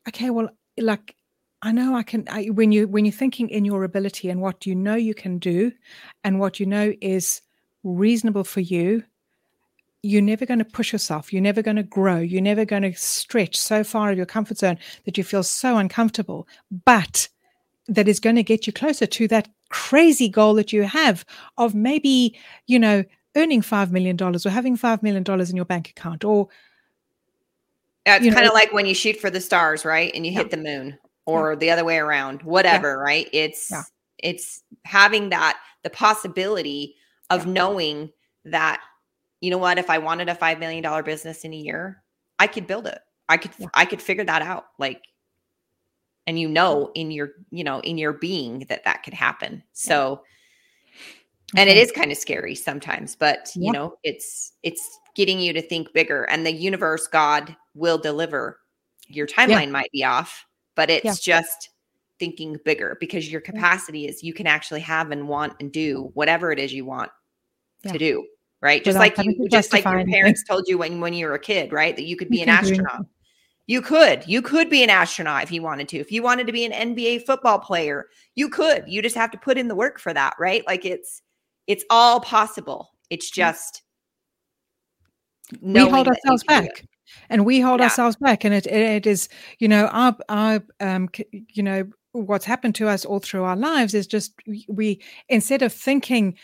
okay, 0.07 0.29
well, 0.29 0.49
like 0.77 1.15
I 1.65 1.71
know 1.71 1.95
I 1.95 2.03
can 2.03 2.25
I, 2.29 2.45
when 2.45 2.71
you 2.71 2.87
when 2.87 3.05
you're 3.05 3.11
thinking 3.11 3.49
in 3.49 3.65
your 3.65 3.83
ability 3.83 4.29
and 4.29 4.39
what 4.39 4.67
you 4.67 4.75
know 4.75 4.93
you 4.93 5.15
can 5.15 5.39
do 5.39 5.71
and 6.23 6.39
what 6.39 6.59
you 6.59 6.67
know 6.67 6.93
is 7.01 7.41
reasonable 7.83 8.43
for 8.43 8.61
you 8.61 9.03
you're 10.03 10.21
never 10.21 10.45
going 10.45 10.59
to 10.59 10.65
push 10.65 10.93
yourself. 10.93 11.33
You're 11.33 11.41
never 11.41 11.63
going 11.63 11.77
to 11.77 11.83
grow. 11.83 12.19
You're 12.19 12.39
never 12.39 12.63
going 12.63 12.83
to 12.83 12.93
stretch 12.93 13.57
so 13.57 13.83
far 13.83 14.11
of 14.11 14.17
your 14.17 14.27
comfort 14.27 14.59
zone 14.59 14.77
that 15.05 15.17
you 15.17 15.23
feel 15.23 15.41
so 15.41 15.77
uncomfortable. 15.77 16.47
But 16.85 17.27
that 17.87 18.07
is 18.07 18.19
going 18.19 18.35
to 18.35 18.43
get 18.43 18.67
you 18.67 18.73
closer 18.73 19.07
to 19.07 19.27
that 19.29 19.49
crazy 19.69 20.29
goal 20.29 20.53
that 20.55 20.71
you 20.71 20.83
have 20.83 21.25
of 21.57 21.73
maybe, 21.73 22.37
you 22.67 22.77
know, 22.77 23.03
earning 23.35 23.63
$5 23.63 23.89
million 23.89 24.15
or 24.21 24.37
having 24.47 24.77
$5 24.77 25.01
million 25.01 25.23
in 25.49 25.55
your 25.55 25.65
bank 25.65 25.89
account 25.89 26.23
or 26.23 26.49
It's 28.05 28.31
kind 28.35 28.45
of 28.45 28.53
like 28.53 28.73
when 28.73 28.85
you 28.85 28.93
shoot 28.93 29.17
for 29.17 29.31
the 29.31 29.41
stars, 29.41 29.85
right? 29.85 30.11
And 30.13 30.23
you 30.23 30.33
Yeah. 30.33 30.43
hit 30.43 30.51
the 30.51 30.57
moon 30.57 30.99
or 31.25 31.55
the 31.55 31.71
other 31.71 31.83
way 31.83 31.97
around, 31.97 32.41
whatever, 32.43 32.97
right? 32.99 33.27
It's 33.33 33.69
Yeah. 33.71 33.83
it's 34.19 34.63
having 34.85 35.29
that 35.29 35.59
the 35.83 35.89
possibility 35.89 36.95
of 37.29 37.45
knowing 37.45 38.11
that 38.45 38.81
you 39.41 39.51
know 39.51 39.57
what, 39.57 39.77
if 39.77 39.89
I 39.89 39.97
wanted 39.97 40.29
a 40.29 40.35
5 40.35 40.59
million 40.59 40.81
dollar 40.83 41.03
business 41.03 41.43
in 41.43 41.53
a 41.53 41.57
year, 41.57 42.03
I 42.39 42.47
could 42.47 42.67
build 42.67 42.87
it. 42.87 42.99
I 43.29 43.37
could 43.37 43.51
Yeah. 43.57 43.67
I 43.73 43.85
could 43.85 44.01
figure 44.01 44.23
that 44.23 44.41
out 44.41 44.65
like 44.79 45.01
and 46.27 46.39
you 46.39 46.47
know 46.47 46.91
in 46.95 47.11
your, 47.11 47.31
you 47.51 47.63
know, 47.63 47.79
in 47.81 47.97
your 47.97 48.13
being 48.13 48.59
that 48.69 48.83
that 48.85 49.03
could 49.03 49.13
happen. 49.13 49.63
So 49.73 50.23
and 51.55 51.69
it 51.69 51.77
is 51.77 51.91
kind 51.91 52.11
of 52.11 52.17
scary 52.17 52.55
sometimes 52.55 53.15
but 53.15 53.51
Yeah. 53.55 53.67
you 53.67 53.71
know 53.71 53.97
it's 54.03 54.53
it's 54.63 54.99
getting 55.15 55.39
you 55.39 55.53
to 55.53 55.61
think 55.61 55.93
bigger 55.93 56.23
and 56.23 56.43
the 56.45 56.51
universe 56.51 57.07
god 57.07 57.55
will 57.75 57.99
deliver 57.99 58.59
your 59.07 59.27
timeline 59.27 59.69
might 59.69 59.91
be 59.91 60.03
off 60.03 60.43
but 60.75 60.89
it's 60.89 61.05
Yeah. 61.05 61.13
just 61.37 61.69
thinking 62.19 62.57
bigger 62.63 62.97
because 62.99 63.29
your 63.31 63.41
mm. 63.41 63.45
capacity 63.45 64.07
is 64.07 64.23
you 64.23 64.33
can 64.33 64.47
actually 64.47 64.81
have 64.81 65.11
and 65.11 65.27
want 65.27 65.53
and 65.59 65.71
do 65.71 66.11
whatever 66.13 66.51
it 66.51 66.59
is 66.59 66.73
you 66.73 66.85
want 66.85 67.11
Yeah. 67.83 67.93
to 67.93 67.97
do 67.97 68.27
right 68.61 68.83
just 68.83 68.97
Without 68.97 69.17
like 69.17 69.25
you 69.25 69.49
just 69.49 69.73
like 69.73 69.83
your 69.83 70.05
parents 70.05 70.43
told 70.43 70.67
you 70.67 70.77
when 70.77 71.01
when 71.01 71.13
you 71.13 71.27
were 71.27 71.33
a 71.33 71.39
kid 71.39 71.73
right 71.73 71.95
that 71.95 72.05
you 72.05 72.15
could 72.15 72.29
be 72.29 72.37
You 72.37 72.43
an 72.43 72.49
astronaut 72.49 73.05
you 73.67 73.81
could. 73.81 74.27
You 74.27 74.41
could 74.41 74.69
be 74.69 74.83
an 74.83 74.89
astronaut 74.89 75.43
if 75.43 75.51
you 75.51 75.61
wanted 75.61 75.89
to. 75.89 75.97
If 75.97 76.11
you 76.11 76.21
wanted 76.21 76.45
to 76.47 76.53
be 76.53 76.65
an 76.65 76.71
NBA 76.71 77.25
football 77.25 77.57
player, 77.57 78.07
you 78.35 78.47
could. 78.49 78.83
You 78.87 79.01
just 79.01 79.15
have 79.15 79.31
to 79.31 79.37
put 79.37 79.57
in 79.57 79.67
the 79.67 79.75
work 79.75 79.99
for 79.99 80.13
that, 80.13 80.35
right? 80.39 80.65
Like 80.67 80.85
it's 80.85 81.23
it's 81.65 81.83
all 81.89 82.19
possible. 82.19 82.91
It's 83.09 83.29
just 83.29 83.81
we 85.61 85.79
hold 85.79 86.07
ourselves 86.07 86.43
back 86.43 86.85
and 87.29 87.45
we 87.45 87.59
hold 87.59 87.79
Yeah. 87.79 87.85
ourselves 87.85 88.15
back 88.17 88.43
and 88.45 88.53
it, 88.53 88.67
it 88.67 89.05
is 89.07 89.29
you 89.59 89.67
know 89.67 89.87
our 89.87 90.15
our 90.29 90.63
um 90.79 91.09
you 91.31 91.63
know 91.63 91.85
what's 92.13 92.45
happened 92.45 92.75
to 92.75 92.87
us 92.87 93.05
all 93.05 93.19
through 93.19 93.43
our 93.43 93.57
lives 93.57 93.93
is 93.93 94.07
just 94.07 94.33
we- 94.69 95.01
instead 95.29 95.61
of 95.61 95.73
thinking 95.73 96.35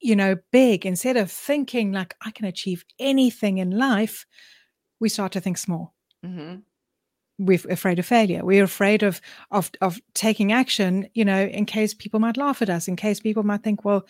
you 0.00 0.16
know 0.16 0.36
big 0.52 0.86
instead 0.86 1.16
of 1.16 1.30
thinking 1.30 1.92
like 1.92 2.14
i 2.24 2.30
can 2.30 2.46
achieve 2.46 2.84
anything 2.98 3.58
in 3.58 3.70
life 3.72 4.24
we 5.00 5.08
start 5.08 5.32
to 5.32 5.40
think 5.40 5.58
small. 5.58 5.94
Mhm. 6.24 6.62
we're 7.38 7.60
afraid 7.70 7.98
of 8.00 8.06
failure 8.06 8.44
we're 8.44 8.64
afraid 8.64 9.02
of 9.04 9.20
of 9.52 9.70
of 9.80 10.00
taking 10.14 10.50
action 10.52 11.06
you 11.14 11.24
know 11.24 11.44
in 11.46 11.64
case 11.66 11.94
people 11.94 12.18
might 12.20 12.36
laugh 12.36 12.60
at 12.62 12.70
us 12.70 12.88
in 12.88 12.96
case 12.96 13.20
people 13.20 13.44
might 13.44 13.62
think 13.62 13.84
well 13.84 14.04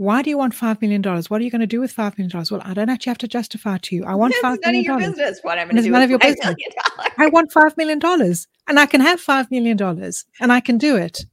why 0.00 0.22
do 0.22 0.30
you 0.30 0.38
want 0.38 0.54
five 0.54 0.80
million 0.80 1.02
dollars 1.02 1.28
what 1.28 1.42
are 1.42 1.44
you 1.44 1.50
going 1.50 1.60
to 1.60 1.66
do 1.66 1.78
with 1.78 1.92
five 1.92 2.16
million 2.16 2.30
dollars 2.30 2.50
well 2.50 2.62
i 2.64 2.72
don't 2.72 2.88
actually 2.88 3.10
have 3.10 3.18
to 3.18 3.28
justify 3.28 3.76
to 3.76 3.94
you 3.94 4.02
i 4.06 4.14
want 4.14 4.32
It's 4.32 4.40
five 4.40 4.58
none 4.62 4.70
of 4.70 4.72
million 4.72 4.84
your 4.84 4.98
dollars 4.98 5.16
business 5.16 5.40
what 5.42 5.58
I'm 5.58 5.66
going 5.66 5.76
to 5.76 5.82
do. 5.82 5.90
none 5.90 6.02
of 6.02 6.08
your 6.08 6.18
$5 6.18 6.22
business. 6.22 6.56
I 7.18 7.26
want 7.26 7.52
five 7.52 7.76
million 7.76 7.98
dollars 7.98 8.48
and 8.66 8.80
I 8.80 8.86
can 8.86 9.02
have 9.02 9.20
five 9.20 9.50
million 9.50 9.76
dollars 9.76 10.24
and 10.40 10.50
I 10.52 10.60
can 10.60 10.78
do 10.78 10.96
it. 10.96 11.26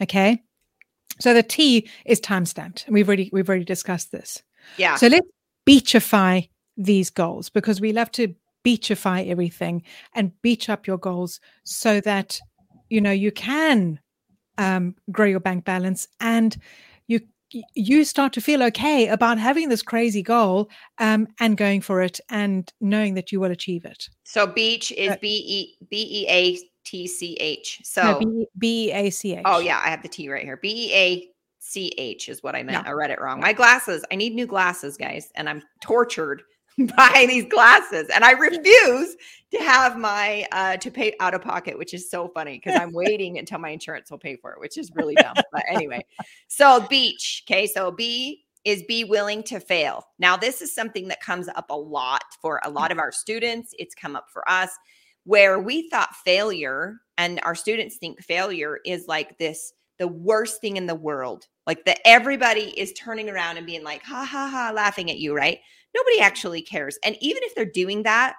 Okay. 0.00 0.42
So 1.20 1.34
the 1.34 1.42
T 1.42 1.88
is 2.06 2.20
time 2.20 2.46
stamped. 2.46 2.86
And 2.86 2.94
we've 2.94 3.08
already 3.08 3.30
we've 3.32 3.48
already 3.48 3.64
discussed 3.64 4.12
this. 4.12 4.42
Yeah. 4.76 4.94
So 4.96 5.08
let's 5.08 5.26
beachify 5.68 6.48
these 6.76 7.10
goals 7.10 7.48
because 7.50 7.80
we 7.80 7.92
love 7.92 8.12
to 8.12 8.34
beachify 8.64 9.26
everything 9.28 9.82
and 10.14 10.30
beach 10.42 10.68
up 10.68 10.86
your 10.86 10.98
goals 10.98 11.40
so 11.64 12.00
that 12.02 12.40
you 12.90 13.00
know 13.00 13.10
you 13.10 13.32
can 13.32 13.98
um, 14.58 14.94
grow 15.10 15.26
your 15.26 15.40
bank 15.40 15.64
balance 15.64 16.06
and 16.20 16.56
you 17.74 18.04
start 18.04 18.32
to 18.34 18.40
feel 18.40 18.62
okay 18.62 19.08
about 19.08 19.38
having 19.38 19.68
this 19.68 19.82
crazy 19.82 20.22
goal 20.22 20.68
um, 20.98 21.28
and 21.40 21.56
going 21.56 21.80
for 21.80 22.02
it 22.02 22.20
and 22.30 22.72
knowing 22.80 23.14
that 23.14 23.32
you 23.32 23.40
will 23.40 23.50
achieve 23.50 23.84
it. 23.84 24.08
So 24.24 24.46
beach 24.46 24.92
is 24.92 25.10
Uh, 25.10 25.16
B 25.20 25.28
E 25.28 25.86
B 25.88 26.24
E 26.24 26.26
A 26.28 26.58
T 26.84 27.06
C 27.06 27.34
H. 27.40 27.80
So 27.84 28.02
No, 28.02 28.18
B 28.18 28.46
B 28.58 28.88
E 28.88 28.92
A 28.92 29.10
C 29.10 29.34
H. 29.34 29.42
Oh 29.44 29.58
yeah, 29.58 29.80
I 29.84 29.88
have 29.88 30.02
the 30.02 30.08
T 30.08 30.28
right 30.28 30.44
here. 30.44 30.58
B 30.58 30.88
E 30.88 30.94
A 30.94 31.28
C 31.60 31.92
H 31.96 32.28
is 32.28 32.42
what 32.42 32.54
I 32.54 32.62
meant. 32.62 32.86
I 32.86 32.90
read 32.90 33.10
it 33.10 33.20
wrong. 33.20 33.40
My 33.40 33.52
glasses. 33.52 34.04
I 34.12 34.16
need 34.16 34.34
new 34.34 34.46
glasses, 34.46 34.96
guys, 34.96 35.30
and 35.34 35.48
I'm 35.48 35.62
tortured 35.80 36.42
buy 36.96 37.26
these 37.28 37.44
glasses 37.44 38.08
and 38.12 38.24
I 38.24 38.32
refuse 38.32 39.16
to 39.52 39.58
have 39.58 39.96
my 39.96 40.46
uh 40.50 40.76
to 40.78 40.90
pay 40.90 41.14
out 41.20 41.34
of 41.34 41.42
pocket, 41.42 41.78
which 41.78 41.94
is 41.94 42.10
so 42.10 42.28
funny 42.28 42.60
because 42.62 42.78
I'm 42.78 42.92
waiting 42.94 43.38
until 43.38 43.58
my 43.58 43.70
insurance 43.70 44.10
will 44.10 44.18
pay 44.18 44.36
for 44.36 44.52
it, 44.52 44.60
which 44.60 44.76
is 44.76 44.90
really 44.94 45.14
dumb. 45.14 45.34
But 45.52 45.64
anyway, 45.68 46.04
so 46.48 46.86
beach. 46.88 47.44
Okay, 47.48 47.66
so 47.66 47.90
B 47.90 48.44
is 48.64 48.82
be 48.84 49.04
willing 49.04 49.42
to 49.44 49.60
fail. 49.60 50.04
Now, 50.18 50.36
this 50.36 50.62
is 50.62 50.74
something 50.74 51.08
that 51.08 51.20
comes 51.20 51.48
up 51.48 51.66
a 51.70 51.76
lot 51.76 52.24
for 52.40 52.60
a 52.64 52.70
lot 52.70 52.90
of 52.90 52.98
our 52.98 53.12
students. 53.12 53.74
It's 53.78 53.94
come 53.94 54.16
up 54.16 54.26
for 54.32 54.48
us 54.48 54.70
where 55.24 55.58
we 55.58 55.88
thought 55.90 56.14
failure 56.24 56.96
and 57.18 57.40
our 57.42 57.54
students 57.54 57.96
think 57.96 58.22
failure 58.22 58.78
is 58.84 59.06
like 59.06 59.38
this 59.38 59.72
the 59.98 60.08
worst 60.08 60.60
thing 60.60 60.76
in 60.76 60.86
the 60.86 60.94
world. 60.94 61.46
Like 61.66 61.84
that 61.84 62.00
everybody 62.04 62.78
is 62.78 62.92
turning 62.94 63.30
around 63.30 63.58
and 63.58 63.66
being 63.66 63.84
like, 63.84 64.02
ha 64.02 64.24
ha 64.24 64.48
ha, 64.50 64.72
laughing 64.74 65.10
at 65.10 65.18
you, 65.18 65.34
right? 65.34 65.60
Nobody 65.94 66.20
actually 66.20 66.62
cares. 66.62 66.98
And 67.04 67.16
even 67.20 67.42
if 67.44 67.54
they're 67.54 67.64
doing 67.64 68.02
that, 68.04 68.34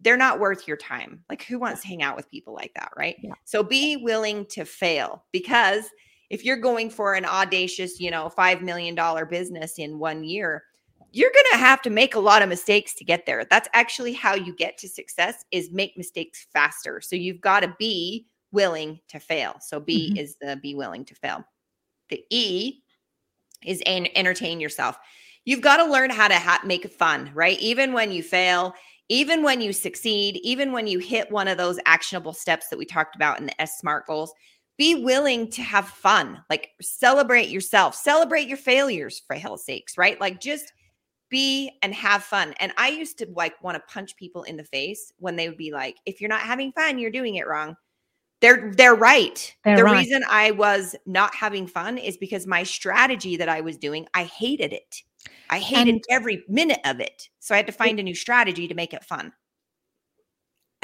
they're 0.00 0.16
not 0.16 0.40
worth 0.40 0.66
your 0.66 0.76
time. 0.76 1.24
Like, 1.30 1.44
who 1.44 1.58
wants 1.58 1.82
to 1.82 1.88
hang 1.88 2.02
out 2.02 2.16
with 2.16 2.30
people 2.30 2.54
like 2.54 2.72
that, 2.74 2.92
right? 2.96 3.16
Yeah. 3.22 3.34
So 3.44 3.62
be 3.62 3.96
willing 3.96 4.46
to 4.46 4.64
fail 4.64 5.24
because 5.32 5.84
if 6.30 6.44
you're 6.44 6.56
going 6.56 6.90
for 6.90 7.14
an 7.14 7.24
audacious, 7.24 8.00
you 8.00 8.10
know, 8.10 8.30
$5 8.36 8.62
million 8.62 8.96
business 9.28 9.78
in 9.78 9.98
one 9.98 10.24
year, 10.24 10.64
you're 11.12 11.30
going 11.30 11.46
to 11.52 11.58
have 11.58 11.82
to 11.82 11.90
make 11.90 12.14
a 12.14 12.20
lot 12.20 12.42
of 12.42 12.48
mistakes 12.48 12.94
to 12.94 13.04
get 13.04 13.26
there. 13.26 13.44
That's 13.44 13.68
actually 13.74 14.14
how 14.14 14.34
you 14.34 14.54
get 14.56 14.78
to 14.78 14.88
success 14.88 15.44
is 15.52 15.70
make 15.70 15.96
mistakes 15.96 16.46
faster. 16.52 17.00
So 17.02 17.16
you've 17.16 17.40
got 17.42 17.60
to 17.60 17.74
be 17.78 18.26
willing 18.50 18.98
to 19.08 19.20
fail. 19.20 19.56
So 19.60 19.78
B 19.78 20.12
Mhm. 20.14 20.18
is 20.18 20.36
the 20.40 20.56
be 20.56 20.74
willing 20.74 21.04
to 21.04 21.14
fail. 21.14 21.44
The 22.08 22.24
E 22.30 22.80
is 23.64 23.82
en- 23.86 24.08
entertain 24.16 24.58
yourself. 24.58 24.96
You've 25.44 25.60
got 25.60 25.78
to 25.78 25.84
learn 25.84 26.10
how 26.10 26.28
to 26.28 26.38
ha- 26.38 26.62
make 26.64 26.90
fun, 26.92 27.30
right? 27.34 27.58
Even 27.60 27.92
when 27.92 28.12
you 28.12 28.22
fail, 28.22 28.74
even 29.08 29.42
when 29.42 29.60
you 29.60 29.72
succeed, 29.72 30.38
even 30.42 30.72
when 30.72 30.86
you 30.86 30.98
hit 30.98 31.30
one 31.30 31.48
of 31.48 31.58
those 31.58 31.78
actionable 31.84 32.32
steps 32.32 32.68
that 32.68 32.78
we 32.78 32.84
talked 32.84 33.16
about 33.16 33.40
in 33.40 33.46
the 33.46 33.60
S 33.60 33.78
SMART 33.78 34.06
goals, 34.06 34.32
be 34.78 34.94
willing 34.94 35.50
to 35.50 35.62
have 35.62 35.88
fun. 35.88 36.42
Like 36.48 36.70
celebrate 36.80 37.48
yourself, 37.48 37.94
celebrate 37.94 38.48
your 38.48 38.56
failures 38.56 39.22
for 39.26 39.36
hell's 39.36 39.64
sakes, 39.64 39.98
right? 39.98 40.20
Like 40.20 40.40
just 40.40 40.72
be 41.28 41.70
and 41.82 41.94
have 41.94 42.22
fun. 42.22 42.54
And 42.60 42.72
I 42.76 42.88
used 42.88 43.18
to 43.18 43.26
like 43.34 43.60
want 43.62 43.76
to 43.76 43.92
punch 43.92 44.16
people 44.16 44.44
in 44.44 44.56
the 44.56 44.64
face 44.64 45.12
when 45.18 45.36
they 45.36 45.48
would 45.48 45.58
be 45.58 45.72
like, 45.72 45.96
if 46.06 46.20
you're 46.20 46.28
not 46.28 46.40
having 46.40 46.72
fun, 46.72 46.98
you're 46.98 47.10
doing 47.10 47.36
it 47.36 47.46
wrong. 47.46 47.76
They're 48.40 48.72
they're 48.76 48.94
right. 48.94 49.54
They're 49.64 49.76
the 49.76 49.84
reason 49.84 50.24
I 50.28 50.50
was 50.50 50.96
not 51.06 51.34
having 51.34 51.66
fun 51.66 51.96
is 51.96 52.16
because 52.16 52.46
my 52.46 52.64
strategy 52.64 53.36
that 53.36 53.48
I 53.48 53.60
was 53.60 53.76
doing, 53.76 54.06
I 54.14 54.24
hated 54.24 54.72
it. 54.72 55.02
I 55.50 55.58
hated 55.58 55.94
And- 55.94 56.04
every 56.10 56.44
minute 56.48 56.80
of 56.84 57.00
it. 57.00 57.28
So 57.40 57.54
I 57.54 57.58
had 57.58 57.66
to 57.66 57.72
find 57.72 57.98
a 58.00 58.02
new 58.02 58.14
strategy 58.14 58.66
to 58.68 58.74
make 58.74 58.92
it 58.94 59.04
fun. 59.04 59.32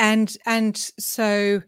and 0.00 0.36
and 0.46 0.76
so 0.76 1.60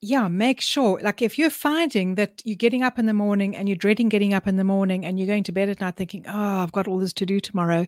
yeah 0.00 0.28
make 0.28 0.60
sure 0.60 1.00
like 1.02 1.20
if 1.20 1.36
you're 1.36 1.50
finding 1.50 2.14
that 2.14 2.40
you're 2.44 2.54
getting 2.56 2.82
up 2.84 2.96
in 2.98 3.06
the 3.06 3.12
morning 3.12 3.56
and 3.56 3.68
you're 3.68 3.76
dreading 3.76 4.08
getting 4.08 4.32
up 4.32 4.46
in 4.46 4.56
the 4.56 4.62
morning 4.64 5.04
and 5.04 5.18
you're 5.18 5.26
going 5.26 5.42
to 5.42 5.50
bed 5.52 5.68
at 5.68 5.80
night 5.80 5.96
thinking 5.96 6.24
oh 6.28 6.62
i've 6.62 6.70
got 6.72 6.86
all 6.86 6.98
this 6.98 7.12
to 7.12 7.26
do 7.26 7.40
tomorrow 7.40 7.84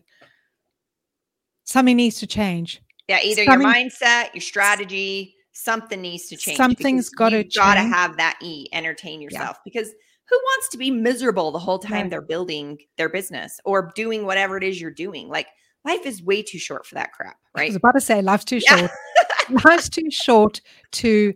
something 1.63 1.95
needs 1.95 2.19
to 2.19 2.27
change 2.27 2.81
Yeah, 3.07 3.19
either 3.23 3.45
Something- 3.45 3.61
your 3.67 3.73
mindset, 3.73 4.33
your 4.33 4.41
strategy, 4.41 5.35
something 5.53 6.01
needs 6.01 6.27
to 6.27 6.37
change. 6.37 6.57
Something's 6.57 7.09
gotta 7.09 7.37
you've 7.43 7.53
gotta 7.53 7.81
have 7.81 8.17
that 8.17 8.37
E, 8.41 8.67
entertain 8.73 9.21
yourself. 9.21 9.57
Because 9.65 9.89
who 10.29 10.35
wants 10.37 10.69
to 10.69 10.77
be 10.77 10.89
miserable 10.91 11.51
the 11.51 11.59
whole 11.59 11.79
time 11.79 12.09
they're 12.09 12.21
building 12.21 12.77
their 12.97 13.09
business 13.09 13.59
or 13.65 13.91
doing 13.95 14.25
whatever 14.25 14.57
it 14.57 14.63
is 14.63 14.79
you're 14.79 14.91
doing? 14.91 15.27
Like 15.29 15.47
life 15.85 16.05
is 16.05 16.23
way 16.23 16.41
too 16.41 16.59
short 16.59 16.85
for 16.85 16.95
that 16.95 17.11
crap, 17.11 17.37
right? 17.55 17.63
i 17.63 17.67
was 17.67 17.75
about 17.75 17.91
to 17.91 18.01
say 18.01 18.21
life's 18.21 18.45
too 18.45 18.59
Yeah. 18.63 18.77
short 18.77 18.91
life's 19.65 19.89
too 19.89 20.09
short 20.09 20.61
to 20.93 21.33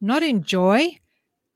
not 0.00 0.22
enjoy 0.22 0.96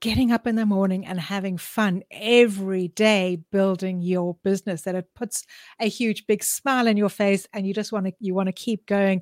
getting 0.01 0.33
up 0.33 0.45
in 0.45 0.55
the 0.57 0.65
morning 0.65 1.05
and 1.05 1.17
having 1.17 1.57
fun 1.57 2.03
every 2.11 2.89
day 2.89 3.41
building 3.53 4.01
your 4.01 4.35
business 4.43 4.81
that 4.81 4.95
it 4.95 5.07
puts 5.15 5.45
a 5.79 5.87
huge 5.87 6.27
big 6.27 6.43
smile 6.43 6.87
in 6.87 6.97
your 6.97 7.07
face 7.07 7.47
and 7.53 7.65
you 7.65 7.73
just 7.73 7.93
want 7.93 8.05
to 8.05 8.13
you 8.19 8.33
want 8.33 8.47
to 8.47 8.51
keep 8.53 8.85
going 8.85 9.21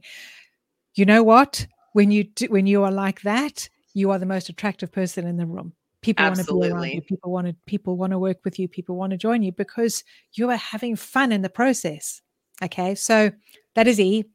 you 0.96 1.06
know 1.06 1.22
what 1.22 1.68
when 1.94 2.10
you 2.10 2.24
do, 2.24 2.48
when 2.48 2.66
you 2.66 2.82
are 2.84 2.92
like 2.92 3.22
that 3.22 3.70
you 3.94 4.10
are 4.10 4.18
the 4.18 4.26
most 4.26 4.50
attractive 4.50 4.92
person 4.92 5.28
in 5.28 5.38
the 5.38 5.46
room 5.46 5.74
people 6.02 6.26
want 6.26 6.38
to 6.38 6.44
be 6.44 6.70
around 6.70 6.90
you 6.90 7.02
people 7.02 7.32
want 7.32 7.48
to 7.48 7.56
people 7.66 7.98
want 7.98 8.12
to 8.12 8.20
work 8.20 8.38
with 8.44 8.58
you 8.60 8.68
people 8.68 8.96
want 8.96 9.12
to 9.12 9.18
join 9.18 9.44
you 9.44 9.52
because 9.52 10.04
you 10.34 10.50
are 10.50 10.58
having 10.58 10.96
fun 10.96 11.32
in 11.32 11.42
the 11.42 11.50
process 11.50 12.22
okay 12.64 12.96
so 12.96 13.32
that 13.76 13.88
is 13.88 14.00
e 14.00 14.26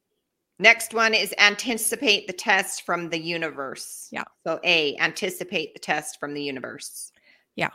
Next 0.58 0.94
one 0.94 1.12
is 1.12 1.35
anticipate 1.37 2.26
the 2.26 2.32
test 2.32 2.87
from 2.87 3.11
the 3.11 3.20
universe. 3.20 4.08
Yeah. 4.11 4.25
So 4.46 4.58
A, 4.64 4.96
anticipate 4.96 5.75
the 5.75 5.78
test 5.78 6.18
from 6.18 6.32
the 6.32 6.42
universe. 6.42 7.12
Yeah 7.56 7.68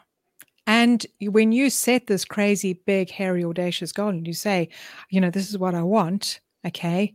and 0.67 1.05
when 1.21 1.51
you 1.51 1.69
set 1.69 2.07
this 2.07 2.25
crazy, 2.25 2.73
big, 2.85 3.09
hairy, 3.09 3.43
audacious 3.43 3.91
goal 3.91 4.09
and 4.09 4.27
you 4.27 4.33
say, 4.33 4.69
you 5.09 5.19
know, 5.19 5.29
this 5.29 5.49
is 5.49 5.57
what 5.57 5.75
I 5.75 5.83
want, 5.83 6.39
okay, 6.65 7.13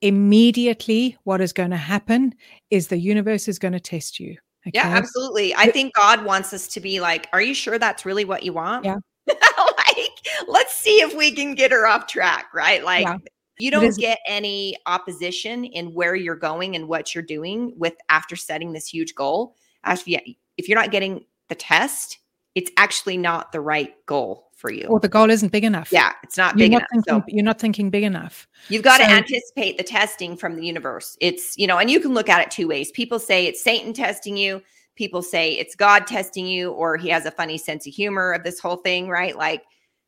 immediately 0.00 1.16
what 1.24 1.40
is 1.40 1.52
going 1.52 1.70
to 1.70 1.76
happen 1.76 2.34
is 2.70 2.88
the 2.88 2.98
universe 2.98 3.48
is 3.48 3.58
going 3.58 3.72
to 3.72 3.80
test 3.80 4.18
you. 4.18 4.36
Okay. 4.66 4.72
Yeah, 4.74 4.86
absolutely. 4.86 5.54
I 5.54 5.70
think 5.70 5.94
God 5.94 6.24
wants 6.24 6.52
us 6.52 6.66
to 6.68 6.80
be 6.80 7.00
like, 7.00 7.28
are 7.32 7.42
you 7.42 7.54
sure 7.54 7.78
that's 7.78 8.04
really 8.04 8.24
what 8.24 8.42
you 8.42 8.52
want? 8.52 8.84
Yeah. 8.84 8.96
like, 9.28 10.10
let's 10.48 10.74
see 10.74 11.00
if 11.00 11.14
we 11.14 11.32
can 11.32 11.54
get 11.54 11.70
her 11.70 11.86
off 11.86 12.06
track, 12.06 12.46
right? 12.52 12.82
Like, 12.84 13.06
Yeah. 13.06 13.16
you 13.58 13.70
don't 13.70 13.96
get 13.96 14.18
any 14.26 14.76
opposition 14.86 15.64
in 15.64 15.94
where 15.94 16.14
you're 16.14 16.36
going 16.36 16.74
and 16.74 16.88
what 16.88 17.14
you're 17.14 17.24
doing 17.24 17.74
with 17.76 17.94
after 18.08 18.34
setting 18.34 18.72
this 18.72 18.88
huge 18.88 19.14
goal. 19.14 19.54
Actually, 19.84 20.38
if 20.56 20.68
you're 20.68 20.78
not 20.78 20.90
getting 20.90 21.24
the 21.48 21.54
test, 21.54 22.18
it's 22.56 22.70
actually 22.78 23.18
not 23.18 23.52
the 23.52 23.60
right 23.60 23.94
goal 24.06 24.48
for 24.56 24.72
you. 24.72 24.86
Or 24.88 24.98
the 24.98 25.08
goal 25.10 25.28
isn't 25.30 25.52
big 25.52 25.62
enough. 25.62 25.92
yeah, 25.92 26.12
it's 26.24 26.38
not 26.38 26.54
You're 26.58 26.64
big 26.68 26.72
not, 26.72 26.78
enough. 26.78 26.88
thinking, 27.04 27.20
So 27.20 27.24
you're 27.28 27.44
not 27.44 27.60
thinking 27.60 27.90
big 27.90 28.02
enough. 28.02 28.48
You've 28.70 28.82
got 28.82 28.98
to 28.98 29.04
anticipate 29.04 29.76
the 29.76 29.84
testing 29.84 30.36
from 30.36 30.56
the 30.56 30.64
universe. 30.64 31.18
It's, 31.20 31.56
you 31.58 31.66
know, 31.66 31.76
and 31.76 31.90
you 31.90 32.00
can 32.00 32.14
look 32.14 32.30
at 32.30 32.40
it 32.40 32.50
two 32.50 32.66
ways. 32.66 32.90
People 32.92 33.18
say 33.18 33.46
it's 33.46 33.62
Satan 33.62 33.92
testing 33.92 34.38
you. 34.38 34.62
People 34.96 35.20
say 35.20 35.52
it's 35.52 35.74
God 35.74 36.06
testing 36.06 36.46
you, 36.46 36.70
or 36.72 36.96
he 36.96 37.10
has 37.10 37.26
a 37.26 37.30
funny 37.30 37.58
sense 37.58 37.86
of 37.86 37.92
humor 37.92 38.32
of 38.32 38.42
this 38.42 38.58
whole 38.58 38.76
thing, 38.78 39.08
right? 39.08 39.36
Like, 39.36 39.62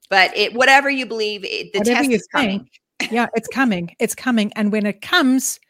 but 0.09 0.35
it, 0.35 0.55
whatever 0.55 0.89
you 0.89 1.05
believe, 1.05 1.45
it, 1.45 1.75
the 1.75 1.81
test 1.85 2.11
is 2.11 2.27
coming. 2.29 2.71
yeah, 3.13 3.27
it's 3.35 3.49
coming. 3.49 3.95
It's 3.99 4.15
coming. 4.15 4.51
And 4.55 4.73
when 4.73 4.87
it 4.87 5.03
comes, 5.03 5.61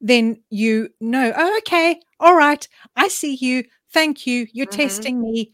then 0.00 0.40
you 0.50 0.90
know, 1.00 1.32
oh, 1.36 1.58
okay, 1.58 1.98
all 2.20 2.36
right, 2.36 2.66
I 2.94 3.08
see 3.08 3.34
you. 3.34 3.64
Thank 3.92 4.28
you. 4.28 4.46
You're 4.52 4.66
Mhm. 4.66 4.70
testing 4.76 5.20
me. 5.20 5.50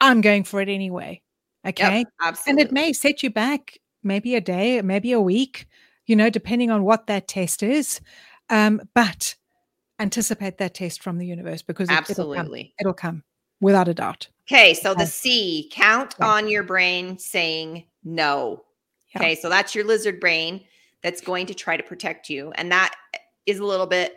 I'm 0.00 0.20
going 0.20 0.44
for 0.44 0.60
it 0.60 0.68
anyway. 0.68 1.22
Okay. 1.66 2.04
Yep, 2.24 2.38
and 2.46 2.58
it 2.58 2.72
may 2.72 2.92
set 2.92 3.22
you 3.22 3.30
back 3.30 3.78
maybe 4.02 4.34
a 4.34 4.40
day 4.40 4.80
maybe 4.80 5.12
a 5.12 5.20
week 5.20 5.66
you 6.06 6.16
know 6.16 6.30
depending 6.30 6.70
on 6.70 6.84
what 6.84 7.06
that 7.06 7.28
test 7.28 7.62
is 7.62 8.00
um, 8.48 8.80
but 8.94 9.34
anticipate 9.98 10.56
that 10.56 10.72
test 10.72 11.02
from 11.02 11.18
the 11.18 11.26
universe 11.26 11.60
because 11.60 11.90
it, 11.90 11.92
it'll 11.92 12.24
come 12.24 12.36
absolutely. 12.38 12.74
it'll 12.80 12.94
come 12.94 13.22
without 13.60 13.88
a 13.88 13.92
doubt 13.92 14.26
Okay, 14.50 14.74
so 14.74 14.94
the 14.94 15.06
C, 15.06 15.68
count 15.70 16.16
Yeah. 16.18 16.26
on 16.26 16.48
your 16.48 16.64
brain 16.64 17.18
saying 17.18 17.84
no. 18.02 18.64
Yeah. 19.14 19.22
Okay, 19.22 19.34
so 19.36 19.48
that's 19.48 19.76
your 19.76 19.84
lizard 19.84 20.18
brain 20.18 20.64
that's 21.02 21.20
going 21.20 21.46
to 21.46 21.54
try 21.54 21.76
to 21.76 21.82
protect 21.84 22.28
you. 22.28 22.50
And 22.56 22.72
that 22.72 22.96
is 23.46 23.60
a 23.60 23.64
little 23.64 23.86
bit 23.86 24.16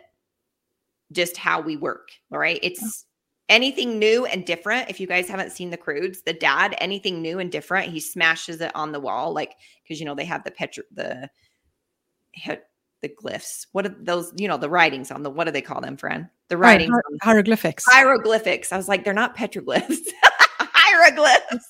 just 1.12 1.36
how 1.36 1.60
we 1.60 1.76
work. 1.76 2.10
All 2.32 2.38
right. 2.38 2.58
It's 2.62 3.06
anything 3.48 3.98
new 3.98 4.26
and 4.26 4.44
different. 4.44 4.88
If 4.90 5.00
you 5.00 5.06
guys 5.06 5.28
haven't 5.28 5.52
seen 5.52 5.70
the 5.70 5.76
Croods, 5.76 6.22
the 6.22 6.32
dad, 6.32 6.74
anything 6.78 7.20
new 7.20 7.38
and 7.38 7.50
different, 7.50 7.90
he 7.90 8.00
smashes 8.00 8.60
it 8.60 8.72
on 8.74 8.92
the 8.92 9.00
wall, 9.00 9.32
like 9.32 9.54
because 9.82 10.00
you 10.00 10.06
know 10.06 10.14
they 10.14 10.24
have 10.24 10.44
the 10.44 10.50
petro 10.50 10.84
the 10.92 11.28
he- 12.32 12.52
the 13.02 13.08
glyphs. 13.08 13.66
What 13.72 13.86
are 13.86 13.94
those? 14.00 14.32
You 14.36 14.48
know, 14.48 14.56
the 14.56 14.70
writings 14.70 15.10
on 15.10 15.22
the 15.22 15.30
what 15.30 15.44
do 15.44 15.50
they 15.50 15.62
call 15.62 15.80
them, 15.80 15.96
friend? 15.96 16.28
The 16.48 16.56
writings 16.56 16.90
hier- 16.90 17.18
hieroglyphics 17.22 17.84
hieroglyphics. 17.86 18.72
I 18.72 18.76
was 18.76 18.88
like, 18.88 19.04
they're 19.04 19.12
not 19.12 19.36
petroglyphs. 19.36 19.98
hieroglyphs. 20.58 21.68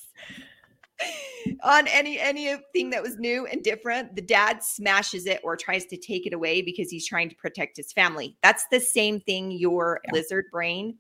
On 1.63 1.87
any 1.89 2.19
anything 2.19 2.91
that 2.91 3.03
was 3.03 3.17
new 3.19 3.47
and 3.47 3.63
different, 3.63 4.15
the 4.17 4.23
dad 4.23 4.63
smashes 4.63 5.27
it 5.27 5.41
or 5.45 5.57
tries 5.57 5.85
to 5.87 5.97
take 5.97 6.27
it 6.27 6.33
away 6.33 6.63
because 6.63 6.89
he's 6.89 7.07
trying 7.07 7.29
to 7.29 7.37
protect 7.37 7.77
his 7.77 7.93
family. 7.93 8.37
That's 8.43 8.67
the 8.71 8.81
same 8.81 9.21
thing 9.21 9.51
your 9.51 10.01
Yeah. 10.05 10.13
lizard 10.13 10.47
brain 10.51 10.97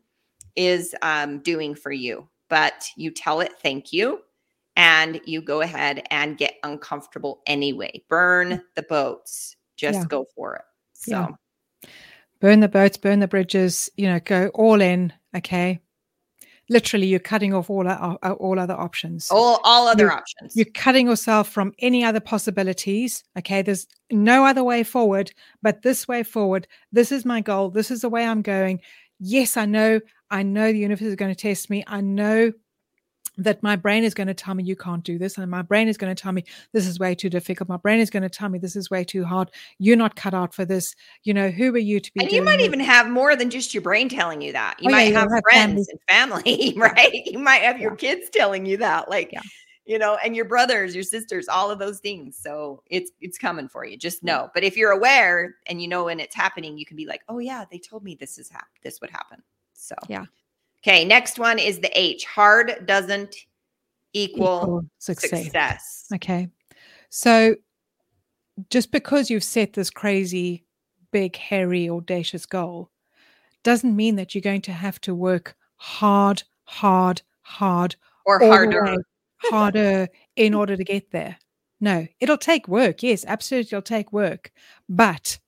is 0.56 0.94
um, 1.02 1.38
doing 1.40 1.74
for 1.74 1.92
you. 1.92 2.28
But 2.48 2.86
you 2.96 3.10
tell 3.10 3.40
it 3.40 3.52
thank 3.62 3.92
you, 3.92 4.20
and 4.76 5.20
you 5.24 5.40
go 5.40 5.60
ahead 5.62 6.06
and 6.10 6.36
get 6.36 6.54
uncomfortable 6.62 7.42
anyway. 7.46 8.02
Burn 8.08 8.62
the 8.76 8.82
boats. 8.82 9.56
Just 9.76 10.00
Yeah. 10.00 10.04
go 10.08 10.26
for 10.36 10.56
it. 10.56 10.64
So. 10.92 11.10
Yeah. 11.10 11.28
burn 12.40 12.60
the 12.60 12.68
boats 12.68 12.96
burn 12.96 13.20
the 13.20 13.28
bridges 13.28 13.88
you 13.96 14.06
know 14.06 14.20
go 14.20 14.48
all 14.54 14.80
in 14.80 15.12
okay 15.34 15.80
literally 16.68 17.06
you're 17.06 17.20
cutting 17.20 17.52
off 17.54 17.70
all 17.70 17.86
uh, 17.86 18.14
all 18.38 18.58
other 18.58 18.74
options 18.74 19.30
all, 19.30 19.60
all 19.64 19.86
other 19.86 20.04
you're, 20.04 20.12
options 20.12 20.56
you're 20.56 20.66
cutting 20.74 21.06
yourself 21.06 21.48
from 21.48 21.72
any 21.78 22.04
other 22.04 22.20
possibilities 22.20 23.22
okay 23.38 23.62
there's 23.62 23.86
no 24.10 24.44
other 24.44 24.64
way 24.64 24.82
forward 24.82 25.32
but 25.62 25.82
this 25.82 26.08
way 26.08 26.22
forward 26.22 26.66
this 26.92 27.12
is 27.12 27.24
my 27.24 27.40
goal 27.40 27.70
this 27.70 27.90
is 27.90 28.00
the 28.00 28.08
way 28.08 28.24
i'm 28.26 28.42
going 28.42 28.80
yes 29.20 29.56
i 29.56 29.64
know 29.64 30.00
i 30.34 30.42
know 30.42 30.72
the 30.72 30.78
universe 30.78 31.06
is 31.06 31.16
going 31.16 31.32
to 31.32 31.40
test 31.40 31.70
me. 31.70 31.84
I 31.86 32.00
know 32.00 32.52
that 33.36 33.62
my 33.62 33.76
brain 33.76 34.04
is 34.04 34.14
going 34.14 34.26
to 34.26 34.34
tell 34.34 34.54
me 34.54 34.62
you 34.62 34.76
can't 34.76 35.02
do 35.02 35.18
this 35.18 35.36
and 35.38 35.50
my 35.50 35.62
brain 35.62 35.88
is 35.88 35.96
going 35.96 36.14
to 36.14 36.20
tell 36.20 36.32
me 36.32 36.44
this 36.72 36.86
is 36.86 36.98
way 36.98 37.14
too 37.14 37.28
difficult. 37.28 37.68
My 37.68 37.76
brain 37.76 38.00
is 38.00 38.10
going 38.10 38.22
to 38.22 38.28
tell 38.28 38.48
me 38.48 38.58
this 38.58 38.76
is 38.76 38.90
way 38.90 39.04
too 39.04 39.24
hard. 39.24 39.50
You're 39.78 39.96
not 39.96 40.16
cut 40.16 40.34
out 40.34 40.54
for 40.54 40.64
this. 40.64 40.94
You 41.24 41.34
know 41.34 41.50
who 41.50 41.74
are 41.74 41.78
you 41.78 42.00
to 42.00 42.12
be 42.12 42.22
and 42.22 42.32
you 42.32 42.42
might 42.42 42.58
this? 42.58 42.66
even 42.66 42.80
have 42.80 43.08
more 43.08 43.34
than 43.36 43.50
just 43.50 43.74
your 43.74 43.82
brain 43.82 44.08
telling 44.08 44.40
you 44.40 44.52
that. 44.52 44.76
You 44.80 44.90
oh, 44.90 44.92
might 44.92 45.12
yeah, 45.12 45.20
have, 45.20 45.30
have 45.32 45.42
friends 45.50 45.88
family. 46.08 46.44
and 46.46 46.74
family 46.74 46.74
right? 46.76 47.26
You 47.26 47.38
might 47.38 47.62
have 47.62 47.80
your 47.80 47.92
yeah. 47.92 47.96
kids 47.96 48.30
telling 48.30 48.66
you 48.66 48.76
that 48.78 49.08
like 49.08 49.32
yeah. 49.32 49.40
you 49.84 49.98
know 49.98 50.16
and 50.24 50.36
your 50.36 50.44
brothers 50.44 50.94
your 50.94 51.04
sisters 51.04 51.48
all 51.48 51.70
of 51.70 51.78
those 51.78 51.98
things. 52.00 52.36
So 52.40 52.82
it's 52.88 53.10
it's 53.20 53.38
coming 53.38 53.68
for 53.68 53.84
you. 53.84 53.96
Just 53.96 54.22
know. 54.22 54.50
But 54.54 54.64
if 54.64 54.76
you're 54.76 54.92
aware 54.92 55.56
and 55.66 55.82
you 55.82 55.88
know 55.88 56.04
when 56.04 56.20
it's 56.20 56.34
happening 56.34 56.78
you 56.78 56.86
can 56.86 56.96
be 56.96 57.06
like 57.06 57.22
oh 57.28 57.38
yeah 57.38 57.64
they 57.70 57.78
told 57.78 58.04
me 58.04 58.14
this 58.14 58.38
is 58.38 58.48
hap- 58.48 58.68
this 58.82 59.00
would 59.00 59.10
happen 59.10 59.42
so 59.84 59.94
yeah 60.08 60.24
okay 60.82 61.04
next 61.04 61.38
one 61.38 61.58
is 61.58 61.80
the 61.80 61.90
h 61.98 62.24
hard 62.24 62.86
doesn't 62.86 63.34
equal, 64.14 64.46
Equal 64.46 64.84
success. 64.98 65.44
success. 65.44 66.06
Okay. 66.14 66.48
So 67.10 67.56
just 68.70 68.92
because 68.92 69.28
you've 69.28 69.44
set 69.44 69.72
this 69.72 69.90
crazy, 69.90 70.64
big, 71.10 71.36
hairy, 71.36 71.90
audacious 71.90 72.46
goal 72.46 72.90
doesn't 73.64 73.94
mean 73.94 74.16
that 74.16 74.34
you're 74.34 74.42
going 74.42 74.62
to 74.62 74.72
have 74.72 75.00
to 75.02 75.14
work 75.14 75.56
hard, 75.76 76.42
hard, 76.64 77.22
hard, 77.42 77.96
or 78.24 78.38
harder. 78.38 78.84
way, 78.84 78.96
harder 79.50 80.08
in 80.36 80.54
order 80.60 80.76
to 80.76 80.84
get 80.84 81.10
there. 81.10 81.36
No, 81.80 82.06
it'll 82.20 82.38
take 82.38 82.68
work. 82.68 83.02
Yes, 83.02 83.24
absolutely, 83.26 83.76
it'll 83.76 83.82
take 83.82 84.12
work. 84.12 84.52
But, 84.88 85.38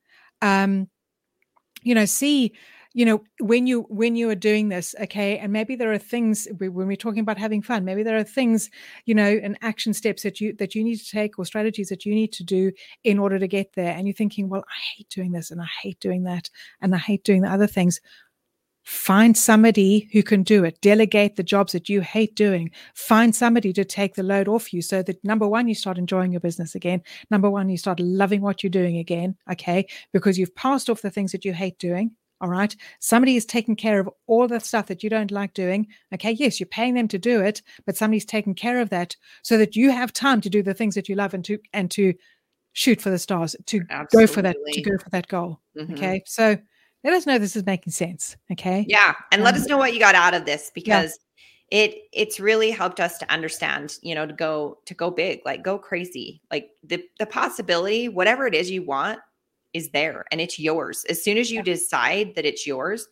um, 0.43 0.89
you 1.83 1.95
know, 1.95 2.05
see 2.05 2.53
you 2.97 3.05
know 3.05 3.23
when 3.41 3.67
you 3.67 3.83
when 3.91 4.17
you 4.17 4.31
are 4.31 4.35
doing 4.35 4.71
this 4.71 4.95
okay 5.03 5.37
and 5.39 5.53
maybe 5.53 5.77
there 5.77 5.93
are 5.93 5.99
things 5.99 6.49
when 6.59 6.87
we're 6.87 6.97
talking 6.97 7.21
about 7.21 7.37
having 7.37 7.61
fun 7.61 7.85
maybe 7.85 8.03
there 8.03 8.17
are 8.17 8.25
things 8.25 8.71
you 9.05 9.15
know 9.15 9.39
and 9.43 9.59
action 9.61 9.93
steps 9.93 10.23
that 10.23 10.41
you 10.41 10.55
that 10.55 10.75
you 10.75 10.83
need 10.83 10.97
to 10.97 11.11
take 11.11 11.39
or 11.39 11.45
strategies 11.45 11.91
that 11.91 12.07
you 12.07 12.15
need 12.15 12.33
to 12.33 12.43
do 12.43 12.73
in 13.05 13.19
order 13.19 13.39
to 13.39 13.47
get 13.47 13.75
there 13.75 13.95
and 13.95 14.07
you're 14.07 14.15
thinking 14.15 14.49
well 14.49 14.65
i 14.69 14.81
hate 14.97 15.09
doing 15.11 15.31
this 15.31 15.51
and 15.51 15.61
i 15.61 15.69
hate 15.83 16.01
doing 16.01 16.25
that 16.25 16.49
and 16.81 16.95
i 16.95 16.99
hate 16.99 17.23
doing 17.23 17.43
the 17.43 17.53
other 17.53 17.67
things. 17.67 18.01
Find 18.85 19.37
somebody 19.37 20.09
who 20.13 20.23
can 20.23 20.45
do 20.45 20.63
it. 20.63 20.81
Delegate 20.81 21.35
the 21.35 21.43
jobs 21.43 21.73
that 21.73 21.89
you 21.89 22.03
hate 22.03 22.37
doing. 22.37 22.71
Find 22.95 23.35
somebody 23.35 23.73
to 23.73 23.85
take 23.85 24.15
the 24.15 24.23
load 24.23 24.47
off 24.47 24.73
you 24.73 24.81
so 24.81 25.03
that 25.03 25.25
number 25.25 25.49
one 25.49 25.67
you 25.67 25.75
start 25.75 25.99
enjoying 25.99 26.31
your 26.31 26.41
business 26.41 26.77
again. 26.77 27.03
Number 27.29 27.51
one 27.51 27.69
you 27.69 27.79
start 27.79 27.99
loving 27.99 28.43
what 28.43 28.63
you're 28.63 28.71
doing 28.71 28.99
again 28.99 29.37
okay 29.51 29.89
because 30.13 30.39
you've 30.39 30.55
passed 30.55 30.89
off 30.89 31.03
the 31.03 31.11
things 31.11 31.33
that 31.33 31.45
you 31.45 31.53
hate 31.53 31.81
doing 31.81 32.13
all 32.41 32.49
right. 32.49 32.75
Somebody 33.01 33.37
is 33.37 33.47
taking 33.47 33.77
care 33.77 33.99
of 33.99 34.11
all 34.27 34.47
the 34.47 34.61
stuff 34.61 34.87
that 34.87 35.03
you 35.03 35.11
don't 35.11 35.31
like 35.31 35.55
doing. 35.55 35.87
Okay. 36.13 36.33
Yes, 36.33 36.61
you're 36.61 36.67
paying 36.67 36.95
them 36.95 37.09
to 37.09 37.19
do 37.19 37.41
it, 37.41 37.63
but 37.87 37.97
somebody's 37.97 38.25
taking 38.27 38.55
care 38.55 38.81
of 38.81 38.91
that 38.91 39.17
so 39.43 39.57
that 39.59 39.75
you 39.77 39.91
have 39.91 40.13
time 40.13 40.41
to 40.43 40.51
do 40.51 40.63
the 40.63 40.75
things 40.75 40.95
that 40.95 41.09
you 41.09 41.15
love 41.15 41.35
and 41.35 41.45
to 41.47 41.59
and 41.73 41.91
to 41.93 42.15
shoot 42.73 43.01
for 43.01 43.09
the 43.11 43.19
stars, 43.19 43.57
to 43.67 43.81
Absolutely. 43.89 44.27
go 44.27 44.33
for 44.33 44.43
that, 44.43 44.57
to 44.73 44.81
go 44.83 44.99
for 44.99 45.09
that 45.11 45.29
goal. 45.29 45.61
Mhm. 45.77 45.93
Okay. 45.95 46.23
So 46.27 46.59
let 47.05 47.15
us 47.15 47.25
know 47.25 47.39
this 47.39 47.57
is 47.57 47.65
making 47.65 47.93
sense. 47.93 48.37
Okay. 48.53 48.85
Yeah, 48.87 49.15
and 49.33 49.43
let 49.43 49.55
Um, 49.55 49.61
us 49.63 49.67
know 49.69 49.79
what 49.79 49.95
you 49.95 50.01
got 50.01 50.15
out 50.15 50.35
of 50.35 50.45
this 50.45 50.71
because 50.75 51.19
it 51.71 51.95
it's 52.13 52.39
really 52.39 52.71
helped 52.71 53.01
us 53.01 53.19
to 53.19 53.31
understand, 53.33 53.97
you 54.03 54.15
know, 54.15 54.27
to 54.27 54.33
go 54.33 54.79
to 54.85 54.95
go 54.95 55.11
big, 55.11 55.41
like 55.45 55.63
go 55.63 55.79
crazy. 55.79 56.43
Like 56.51 56.69
the 56.85 57.03
the 57.19 57.27
possibility, 57.27 58.09
whatever 58.09 58.47
it 58.47 58.55
is 58.55 58.71
you 58.71 58.83
want 58.83 59.21
is 59.77 59.91
there 59.91 60.25
and 60.33 60.41
it's 60.41 60.59
yours. 60.59 61.05
As 61.09 61.23
soon 61.23 61.39
as 61.39 61.51
you 61.51 61.63
decide 61.63 62.35
that 62.35 62.45
it's 62.45 62.67
yours, 62.67 63.07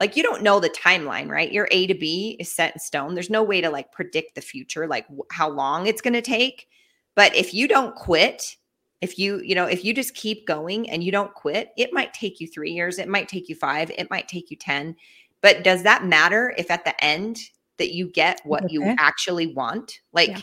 like 0.00 0.16
you 0.16 0.22
don't 0.22 0.42
know 0.42 0.60
the 0.60 0.70
timeline, 0.70 1.28
right? 1.28 1.50
Your 1.50 1.68
A 1.70 1.86
to 1.86 1.94
B 1.94 2.36
is 2.38 2.50
set 2.50 2.74
in 2.74 2.78
stone. 2.78 3.14
There's 3.14 3.30
no 3.30 3.42
way 3.42 3.60
to 3.60 3.70
like 3.70 3.90
predict 3.90 4.34
the 4.34 4.40
future, 4.40 4.86
like 4.86 5.06
how 5.30 5.48
long 5.48 5.86
it's 5.86 6.00
going 6.00 6.14
to 6.14 6.22
take. 6.22 6.68
But 7.14 7.34
if 7.34 7.52
you 7.52 7.66
don't 7.66 7.96
quit, 7.96 8.56
if 9.00 9.18
you, 9.18 9.40
you 9.40 9.54
know, 9.54 9.66
if 9.66 9.84
you 9.84 9.92
just 9.94 10.14
keep 10.14 10.46
going 10.46 10.88
and 10.90 11.02
you 11.02 11.10
don't 11.10 11.34
quit, 11.34 11.70
it 11.76 11.92
might 11.92 12.12
take 12.14 12.40
you 12.40 12.46
3 12.46 12.70
years, 12.70 12.98
it 12.98 13.08
might 13.08 13.28
take 13.28 13.48
you 13.48 13.54
5, 13.54 13.90
it 13.90 14.10
might 14.10 14.28
take 14.28 14.50
you 14.50 14.56
10. 14.56 14.94
But 15.40 15.64
does 15.64 15.82
that 15.84 16.04
matter 16.04 16.54
if 16.58 16.70
at 16.70 16.84
the 16.84 17.04
end 17.04 17.38
that 17.76 17.92
you 17.92 18.08
get 18.10 18.40
what 18.44 18.70
you 18.70 18.82
actually 18.98 19.54
want? 19.54 20.00
Like 20.12 20.30
Yeah. 20.30 20.40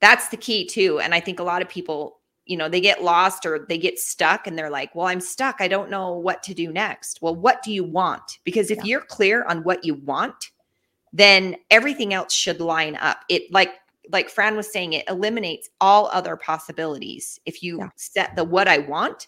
that's 0.00 0.28
the 0.28 0.36
key 0.36 0.66
too. 0.66 1.00
And 1.00 1.14
I 1.14 1.20
think 1.20 1.40
a 1.40 1.44
lot 1.44 1.62
of 1.62 1.68
people, 1.68 2.20
you 2.46 2.56
know, 2.56 2.68
they 2.68 2.80
get 2.80 3.02
lost 3.02 3.44
or 3.44 3.66
they 3.68 3.78
get 3.78 3.98
stuck 3.98 4.46
and 4.46 4.56
they're 4.56 4.70
like, 4.70 4.94
well, 4.94 5.06
I'm 5.06 5.20
stuck. 5.20 5.56
I 5.60 5.68
don't 5.68 5.90
know 5.90 6.12
what 6.12 6.42
to 6.44 6.54
do 6.54 6.72
next. 6.72 7.20
Well, 7.20 7.34
what 7.34 7.62
do 7.62 7.72
you 7.72 7.84
want? 7.84 8.38
Because 8.44 8.70
if 8.70 8.78
Yeah. 8.78 8.84
you're 8.84 9.00
clear 9.02 9.44
on 9.44 9.64
what 9.64 9.84
you 9.84 9.94
want, 9.94 10.50
then 11.12 11.56
everything 11.70 12.14
else 12.14 12.32
should 12.32 12.60
line 12.60 12.96
up. 12.96 13.18
It 13.28 13.50
like 13.52 13.74
like 14.12 14.30
Fran 14.30 14.56
was 14.56 14.72
saying, 14.72 14.92
it 14.92 15.08
eliminates 15.08 15.68
all 15.80 16.08
other 16.12 16.36
possibilities. 16.36 17.40
If 17.44 17.62
you 17.62 17.78
Yeah. 17.80 17.88
set 17.96 18.36
the 18.36 18.44
what 18.44 18.68
I 18.68 18.78
want 18.78 19.26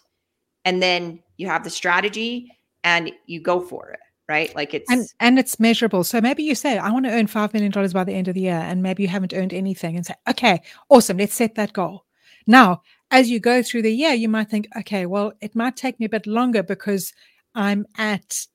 and 0.63 0.81
then 0.81 1.21
you 1.37 1.47
have 1.47 1.63
the 1.63 1.69
strategy 1.69 2.51
and 2.85 3.11
you 3.25 3.41
go 3.41 3.59
for 3.59 3.89
it, 3.89 3.99
right? 4.29 4.55
Like 4.55 4.73
it's 4.73 4.89
and 4.89 5.05
and 5.19 5.37
it's 5.37 5.59
measurable. 5.59 6.05
So 6.05 6.21
maybe 6.21 6.43
you 6.43 6.55
say, 6.55 6.77
I 6.77 6.91
want 6.91 7.05
to 7.05 7.11
earn 7.11 7.27
five 7.27 7.53
million 7.53 7.71
dollars 7.71 7.91
by 7.91 8.05
the 8.05 8.13
end 8.13 8.29
of 8.29 8.35
the 8.35 8.41
year, 8.41 8.53
and 8.53 8.81
maybe 8.81 9.03
you 9.03 9.09
haven't 9.09 9.33
earned 9.33 9.53
anything, 9.53 9.97
and 9.97 10.05
say, 10.05 10.15
okay, 10.29 10.61
awesome, 10.89 11.17
let's 11.17 11.33
set 11.33 11.55
that 11.55 11.73
goal. 11.73 12.05
Now, 12.47 12.81
as 13.11 13.29
you 13.29 13.39
go 13.39 13.61
through 13.63 13.83
the 13.83 13.93
year, 13.93 14.13
you 14.13 14.29
might 14.29 14.49
think, 14.49 14.67
okay, 14.77 15.05
well, 15.05 15.33
it 15.41 15.55
might 15.55 15.75
take 15.75 15.99
me 15.99 16.05
a 16.05 16.09
bit 16.09 16.27
longer 16.27 16.63
because 16.63 17.13
I'm 17.55 17.85
at 17.97 18.45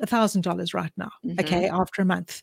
a 0.00 0.06
thousand 0.06 0.42
dollars 0.42 0.74
right 0.74 0.92
now. 0.96 1.10
Mhm. 1.24 1.40
Okay, 1.40 1.68
after 1.68 2.02
a 2.02 2.04
month. 2.04 2.42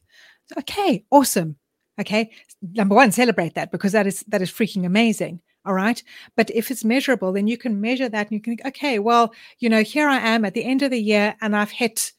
Okay, 0.58 1.04
awesome. 1.12 1.58
Okay, 2.00 2.32
number 2.62 2.96
one, 2.96 3.12
celebrate 3.12 3.56
that 3.56 3.72
because 3.72 3.92
that 3.94 4.08
is 4.08 4.24
that 4.28 4.42
is 4.42 4.52
freaking 4.52 4.86
amazing. 4.86 5.42
All 5.66 5.74
right. 5.74 6.02
But 6.38 6.50
if 6.52 6.72
it's 6.72 6.86
measurable, 6.86 7.34
then 7.34 7.48
you 7.48 7.58
can 7.58 7.82
measure 7.82 8.08
that 8.08 8.28
and 8.28 8.32
you 8.32 8.40
can 8.40 8.56
think, 8.56 8.68
okay, 8.68 9.00
well, 9.00 9.34
you 9.60 9.68
know, 9.68 9.84
here 9.84 10.08
I 10.08 10.18
am 10.20 10.46
at 10.46 10.54
the 10.54 10.64
end 10.64 10.82
of 10.82 10.92
the 10.92 11.02
year 11.02 11.36
and 11.42 11.56
I've 11.56 11.72
hit 11.72 12.14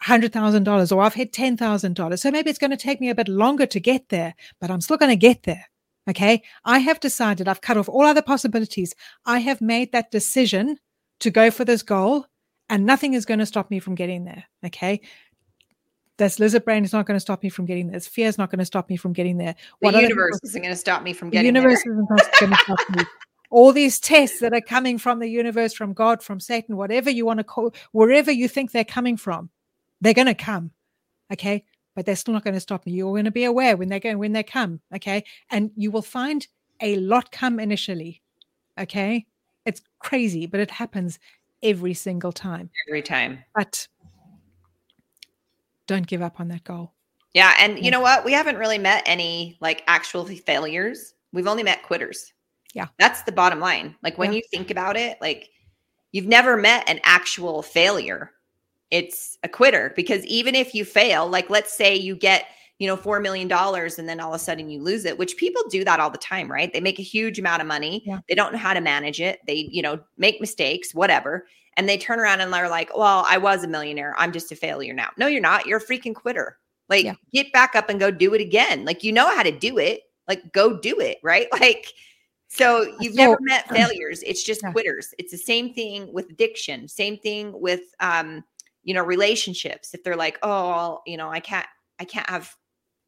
$100,000 0.00 0.92
or 0.92 1.02
I've 1.02 1.14
hit 1.14 1.32
$10,000. 1.32 2.22
So 2.22 2.30
maybe 2.30 2.50
it's 2.50 2.58
going 2.58 2.70
to 2.70 2.76
take 2.76 3.00
me 3.00 3.10
a 3.10 3.14
bit 3.14 3.28
longer 3.28 3.66
to 3.66 3.80
get 3.80 4.10
there, 4.10 4.34
but 4.60 4.70
I'm 4.70 4.80
still 4.80 4.96
going 4.96 5.10
to 5.10 5.16
get 5.16 5.42
there. 5.44 5.66
Okay. 6.08 6.42
I 6.64 6.78
have 6.80 7.00
decided 7.00 7.48
I've 7.48 7.60
cut 7.60 7.76
off 7.76 7.88
all 7.88 8.02
other 8.02 8.22
possibilities. 8.22 8.94
I 9.24 9.38
have 9.38 9.60
made 9.60 9.92
that 9.92 10.10
decision 10.10 10.78
to 11.20 11.30
go 11.30 11.50
for 11.50 11.64
this 11.64 11.82
goal 11.82 12.26
and 12.68 12.86
nothing 12.86 13.14
is 13.14 13.24
going 13.24 13.40
to 13.40 13.46
stop 13.46 13.70
me 13.70 13.78
from 13.78 13.94
getting 13.94 14.24
there. 14.24 14.44
Okay. 14.64 15.00
This 16.16 16.38
lizard 16.38 16.64
brain 16.64 16.84
is 16.84 16.92
not 16.92 17.06
going 17.06 17.16
to 17.16 17.20
stop 17.20 17.42
me 17.42 17.48
from 17.48 17.66
getting 17.66 17.88
there. 17.88 17.94
This 17.94 18.06
fear 18.06 18.28
is 18.28 18.38
not 18.38 18.50
going 18.50 18.60
to 18.60 18.64
stop 18.64 18.88
me 18.88 18.96
from 18.96 19.12
getting 19.12 19.36
there. 19.36 19.54
the 19.80 19.90
universe 20.00 20.38
isn't 20.44 20.62
going 20.62 20.72
to 20.72 20.78
stop 20.78 21.02
me 21.02 21.12
from 21.12 21.30
getting 21.30 21.52
there. 21.52 21.62
the 21.62 21.68
universe 21.68 21.82
there. 21.84 21.92
isn't 21.94 22.08
going 22.08 22.50
to 22.50 22.56
stop 22.56 22.90
me. 22.90 23.04
All 23.50 23.72
these 23.72 24.00
tests 24.00 24.40
that 24.40 24.52
are 24.52 24.60
coming 24.60 24.98
from 24.98 25.20
the 25.20 25.28
universe, 25.28 25.74
from 25.74 25.92
God, 25.92 26.22
from 26.22 26.40
Satan, 26.40 26.76
whatever 26.76 27.10
you 27.10 27.24
want 27.26 27.38
to 27.38 27.44
call, 27.44 27.74
wherever 27.92 28.30
you 28.30 28.48
think 28.48 28.72
they're 28.72 28.84
coming 28.84 29.16
from, 29.16 29.50
they're 30.00 30.14
going 30.14 30.26
to 30.26 30.34
come. 30.34 30.70
Okay. 31.32 31.64
But 31.94 32.06
they're 32.06 32.16
still 32.16 32.34
not 32.34 32.44
going 32.44 32.54
to 32.54 32.60
stop 32.60 32.86
me. 32.86 32.92
You're 32.92 33.12
going 33.12 33.24
to 33.24 33.30
be 33.30 33.44
aware 33.44 33.76
when 33.76 33.88
they 33.88 34.00
go 34.00 34.16
when 34.16 34.32
they 34.32 34.42
come. 34.42 34.80
Okay. 34.94 35.24
And 35.50 35.70
you 35.76 35.90
will 35.90 36.02
find 36.02 36.46
a 36.80 36.96
lot 36.96 37.30
come 37.30 37.60
initially. 37.60 38.20
Okay. 38.78 39.26
It's 39.64 39.80
crazy, 40.00 40.46
but 40.46 40.60
it 40.60 40.70
happens 40.72 41.18
every 41.62 41.94
single 41.94 42.32
time. 42.32 42.70
every 42.88 43.00
time. 43.02 43.38
But 43.54 43.86
don't 45.86 46.06
give 46.06 46.22
up 46.22 46.40
on 46.40 46.48
that 46.48 46.64
goal. 46.64 46.92
Yeah, 47.32 47.52
and 47.58 47.78
Yeah. 47.78 47.84
you 47.84 47.90
know 47.90 48.00
what? 48.00 48.24
We 48.24 48.32
haven't 48.32 48.56
really 48.58 48.78
met 48.78 49.02
any 49.06 49.56
like 49.60 49.82
actual 49.86 50.24
failures. 50.26 51.14
We've 51.32 51.46
only 51.46 51.62
met 51.62 51.82
quitters. 51.82 52.32
Yeah. 52.74 52.88
That's 52.98 53.22
the 53.22 53.32
bottom 53.32 53.60
line. 53.60 53.96
Like 54.02 54.18
when 54.18 54.32
Yeah. 54.32 54.36
you 54.38 54.42
think 54.50 54.70
about 54.70 54.96
it, 54.96 55.18
like 55.20 55.50
you've 56.12 56.26
never 56.26 56.56
met 56.56 56.88
an 56.88 57.00
actual 57.04 57.62
failure. 57.62 58.32
It's 58.90 59.38
a 59.42 59.48
quitter 59.48 59.92
because 59.96 60.24
even 60.26 60.54
if 60.54 60.74
you 60.74 60.84
fail, 60.84 61.28
like 61.28 61.50
let's 61.50 61.72
say 61.76 61.96
you 61.96 62.14
get, 62.14 62.46
you 62.78 62.86
know, 62.86 62.96
4 62.96 63.20
million 63.20 63.48
dollars 63.48 63.98
and 63.98 64.08
then 64.08 64.20
all 64.20 64.32
of 64.34 64.40
a 64.40 64.44
sudden 64.44 64.68
you 64.68 64.80
lose 64.82 65.04
it, 65.04 65.18
which 65.18 65.36
people 65.36 65.62
do 65.70 65.84
that 65.84 66.00
all 66.00 66.10
the 66.10 66.18
time, 66.18 66.50
right? 66.50 66.72
They 66.72 66.80
make 66.80 66.98
a 66.98 67.02
huge 67.02 67.38
amount 67.38 67.62
of 67.62 67.68
money. 67.68 68.02
Yeah. 68.06 68.20
They 68.28 68.34
don't 68.34 68.52
know 68.52 68.58
how 68.58 68.74
to 68.74 68.80
manage 68.80 69.20
it. 69.20 69.40
They, 69.46 69.68
you 69.70 69.82
know, 69.82 70.00
make 70.18 70.40
mistakes, 70.40 70.94
whatever. 70.94 71.46
And 71.76 71.88
they 71.88 71.98
turn 71.98 72.20
around 72.20 72.40
and 72.40 72.52
they're 72.52 72.68
like, 72.68 72.96
"Well, 72.96 73.24
I 73.28 73.36
was 73.36 73.64
a 73.64 73.68
millionaire. 73.68 74.14
I'm 74.16 74.30
just 74.32 74.52
a 74.52 74.56
failure 74.56 74.94
now." 74.94 75.08
No, 75.18 75.26
you're 75.26 75.40
not. 75.40 75.66
You're 75.66 75.78
a 75.78 75.84
freaking 75.84 76.14
quitter. 76.14 76.58
Like 76.88 77.04
Yeah. 77.04 77.14
get 77.32 77.52
back 77.52 77.74
up 77.74 77.88
and 77.90 77.98
go 77.98 78.12
do 78.12 78.32
it 78.34 78.40
again. 78.40 78.84
Like 78.84 79.02
you 79.02 79.12
know 79.12 79.34
how 79.34 79.42
to 79.42 79.50
do 79.50 79.78
it. 79.78 80.02
Like 80.28 80.52
go 80.52 80.78
do 80.78 81.00
it, 81.00 81.18
right? 81.24 81.48
Like 81.60 81.86
so 82.48 82.94
you've 83.00 83.16
never 83.16 83.36
met 83.40 83.68
failures. 83.74 84.22
It's 84.24 84.44
just 84.44 84.62
Yeah. 84.62 84.70
quitters. 84.70 85.14
It's 85.18 85.32
the 85.32 85.38
same 85.38 85.74
thing 85.74 86.12
with 86.12 86.30
addiction. 86.30 86.86
Same 86.86 87.18
thing 87.18 87.52
with 87.60 87.80
um, 87.98 88.44
you 88.84 88.94
know, 88.94 89.02
relationships. 89.02 89.94
If 89.94 90.04
they're 90.04 90.16
like, 90.16 90.38
"Oh, 90.42 91.00
you 91.06 91.16
know, 91.16 91.30
I 91.30 91.40
can't 91.40 91.66
I 91.98 92.04
can't 92.04 92.28
have 92.28 92.54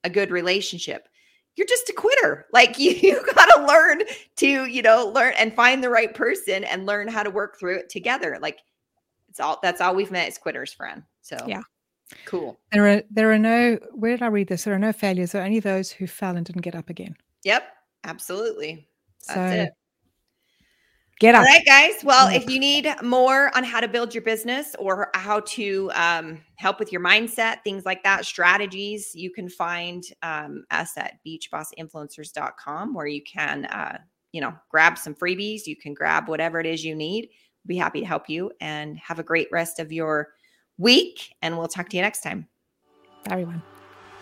a 0.05 0.11
good 0.11 0.31
relationship, 0.31 1.09
you're 1.57 1.67
just 1.67 1.89
a 1.89 1.93
quitter. 1.93 2.47
Like 2.53 2.79
you, 2.79 2.93
you 2.93 3.23
got 3.35 3.47
to 3.57 3.67
learn 3.67 4.03
to, 4.37 4.67
you 4.67 4.83
know, 4.83 5.11
learn 5.15 5.35
and 5.39 5.53
find 5.53 5.83
the 5.83 5.91
right 5.91 6.15
person 6.15 6.65
and 6.65 6.87
learn 6.87 7.09
how 7.09 7.23
to 7.23 7.31
work 7.31 7.59
through 7.59 7.79
it 7.79 7.91
together. 7.91 8.39
Like 8.41 8.61
it's 9.29 9.41
all 9.41 9.59
that's 9.63 9.81
all 9.81 9.95
we've 9.95 10.11
met 10.11 10.29
is 10.29 10.39
quitters, 10.39 10.73
friend. 10.73 11.03
So 11.23 11.37
Yeah. 11.47 11.63
cool. 12.25 12.59
There 12.73 12.87
are 12.87 13.03
there 13.11 13.33
are 13.33 13.39
no 13.39 13.79
where 13.93 14.13
did 14.13 14.23
I 14.23 14.29
read 14.29 14.49
this? 14.49 14.65
There 14.65 14.75
are 14.75 14.79
no 14.79 14.93
failures. 14.93 15.33
There 15.33 15.43
are 15.43 15.47
only 15.47 15.61
those 15.61 15.91
who 15.91 16.07
fell 16.07 16.37
and 16.37 16.47
didn't 16.47 16.63
get 16.63 16.77
up 16.77 16.89
again. 16.89 17.17
Yep, 17.45 17.65
absolutely. 18.05 18.89
That's 19.27 19.53
so 19.53 19.63
it. 19.63 19.71
Get 21.21 21.35
up. 21.35 21.45
right, 21.45 21.65
guys. 21.65 21.95
Well, 22.05 22.29
if 22.29 22.49
you 22.49 22.59
need 22.59 22.93
more 23.03 23.51
on 23.57 23.65
how 23.65 23.81
to 23.81 23.89
build 23.89 24.15
your 24.15 24.23
business 24.23 24.75
or 24.79 25.11
how 25.15 25.41
to 25.41 25.91
um, 25.95 26.41
help 26.57 26.79
with 26.79 26.93
your 26.93 27.01
mindset, 27.01 27.63
things 27.65 27.85
like 27.85 28.03
that, 28.03 28.25
strategies, 28.25 29.15
you 29.15 29.31
can 29.31 29.49
find 29.49 30.05
um, 30.23 30.65
us 30.71 30.97
at 30.97 31.19
beachbossinfluencers.com 31.27 32.95
where 32.95 33.07
you 33.07 33.23
can, 33.23 33.65
uh, 33.67 33.99
you 34.33 34.41
know, 34.41 34.55
grab 34.71 34.99
some 34.99 35.15
freebies. 35.15 35.67
You 35.67 35.77
can 35.77 35.95
grab 35.95 36.29
whatever 36.29 36.61
it 36.61 36.67
is 36.67 36.85
you 36.85 36.95
need. 36.95 37.31
Be 37.67 37.77
happy 37.77 38.01
to 38.01 38.07
help 38.07 38.29
you 38.29 38.51
and 38.61 38.99
have 38.99 39.19
a 39.19 39.25
great 39.25 39.49
rest 39.51 39.81
of 39.81 39.93
your 39.93 40.29
week. 40.79 41.35
And 41.43 41.57
we'll 41.59 41.69
talk 41.69 41.89
to 41.91 41.97
you 41.97 42.03
next 42.03 42.21
time. 42.21 42.47
Bye 43.25 43.33
everyone. 43.33 43.63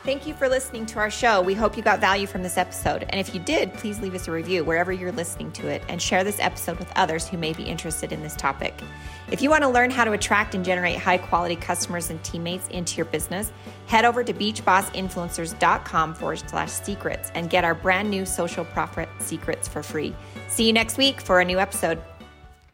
Thank 0.05 0.27
you 0.27 0.35
for 0.35 0.51
listening 0.51 0.85
to 0.87 0.99
our 0.99 1.11
show. 1.11 1.41
We 1.41 1.55
hope 1.55 1.79
you 1.79 1.83
got 1.83 1.99
value 1.99 2.27
from 2.27 2.43
this 2.43 2.59
episode. 2.59 3.07
And 3.09 3.19
if 3.19 3.35
you 3.35 3.41
did, 3.41 3.73
please 3.73 4.01
leave 4.01 4.15
us 4.15 4.29
a 4.29 4.33
review 4.33 4.63
wherever 4.63 4.93
you're 4.93 5.11
listening 5.11 5.51
to 5.53 5.67
it 5.67 5.83
and 5.89 6.01
share 6.01 6.23
this 6.23 6.39
episode 6.41 6.79
with 6.79 6.93
others 6.95 7.27
who 7.27 7.39
may 7.39 7.55
be 7.55 7.63
interested 7.63 8.13
in 8.13 8.23
this 8.23 8.37
topic. 8.37 8.75
If 9.31 9.41
you 9.41 9.49
want 9.49 9.63
to 9.63 9.69
learn 9.71 9.91
how 9.91 10.05
to 10.05 10.13
attract 10.13 10.55
and 10.55 10.63
generate 10.63 10.99
high 10.99 11.17
quality 11.17 11.57
customers 11.57 12.11
and 12.11 12.23
teammates 12.23 12.69
into 12.69 12.99
your 12.99 13.07
business, 13.07 13.51
head 13.87 14.05
over 14.05 14.23
to 14.23 14.35
beachbossinfluencers.com 14.35 16.15
forward 16.15 16.43
slash 16.51 16.71
secrets 16.71 17.33
and 17.35 17.49
get 17.49 17.65
our 17.65 17.75
brand 17.75 18.11
new 18.11 18.27
social 18.27 18.67
profit 18.67 19.09
secrets 19.21 19.67
for 19.67 19.83
free. 19.83 20.15
See 20.49 20.67
you 20.67 20.75
next 20.75 20.99
week 20.99 21.23
for 21.23 21.41
a 21.41 21.45
new 21.47 21.59
episode. 21.59 21.99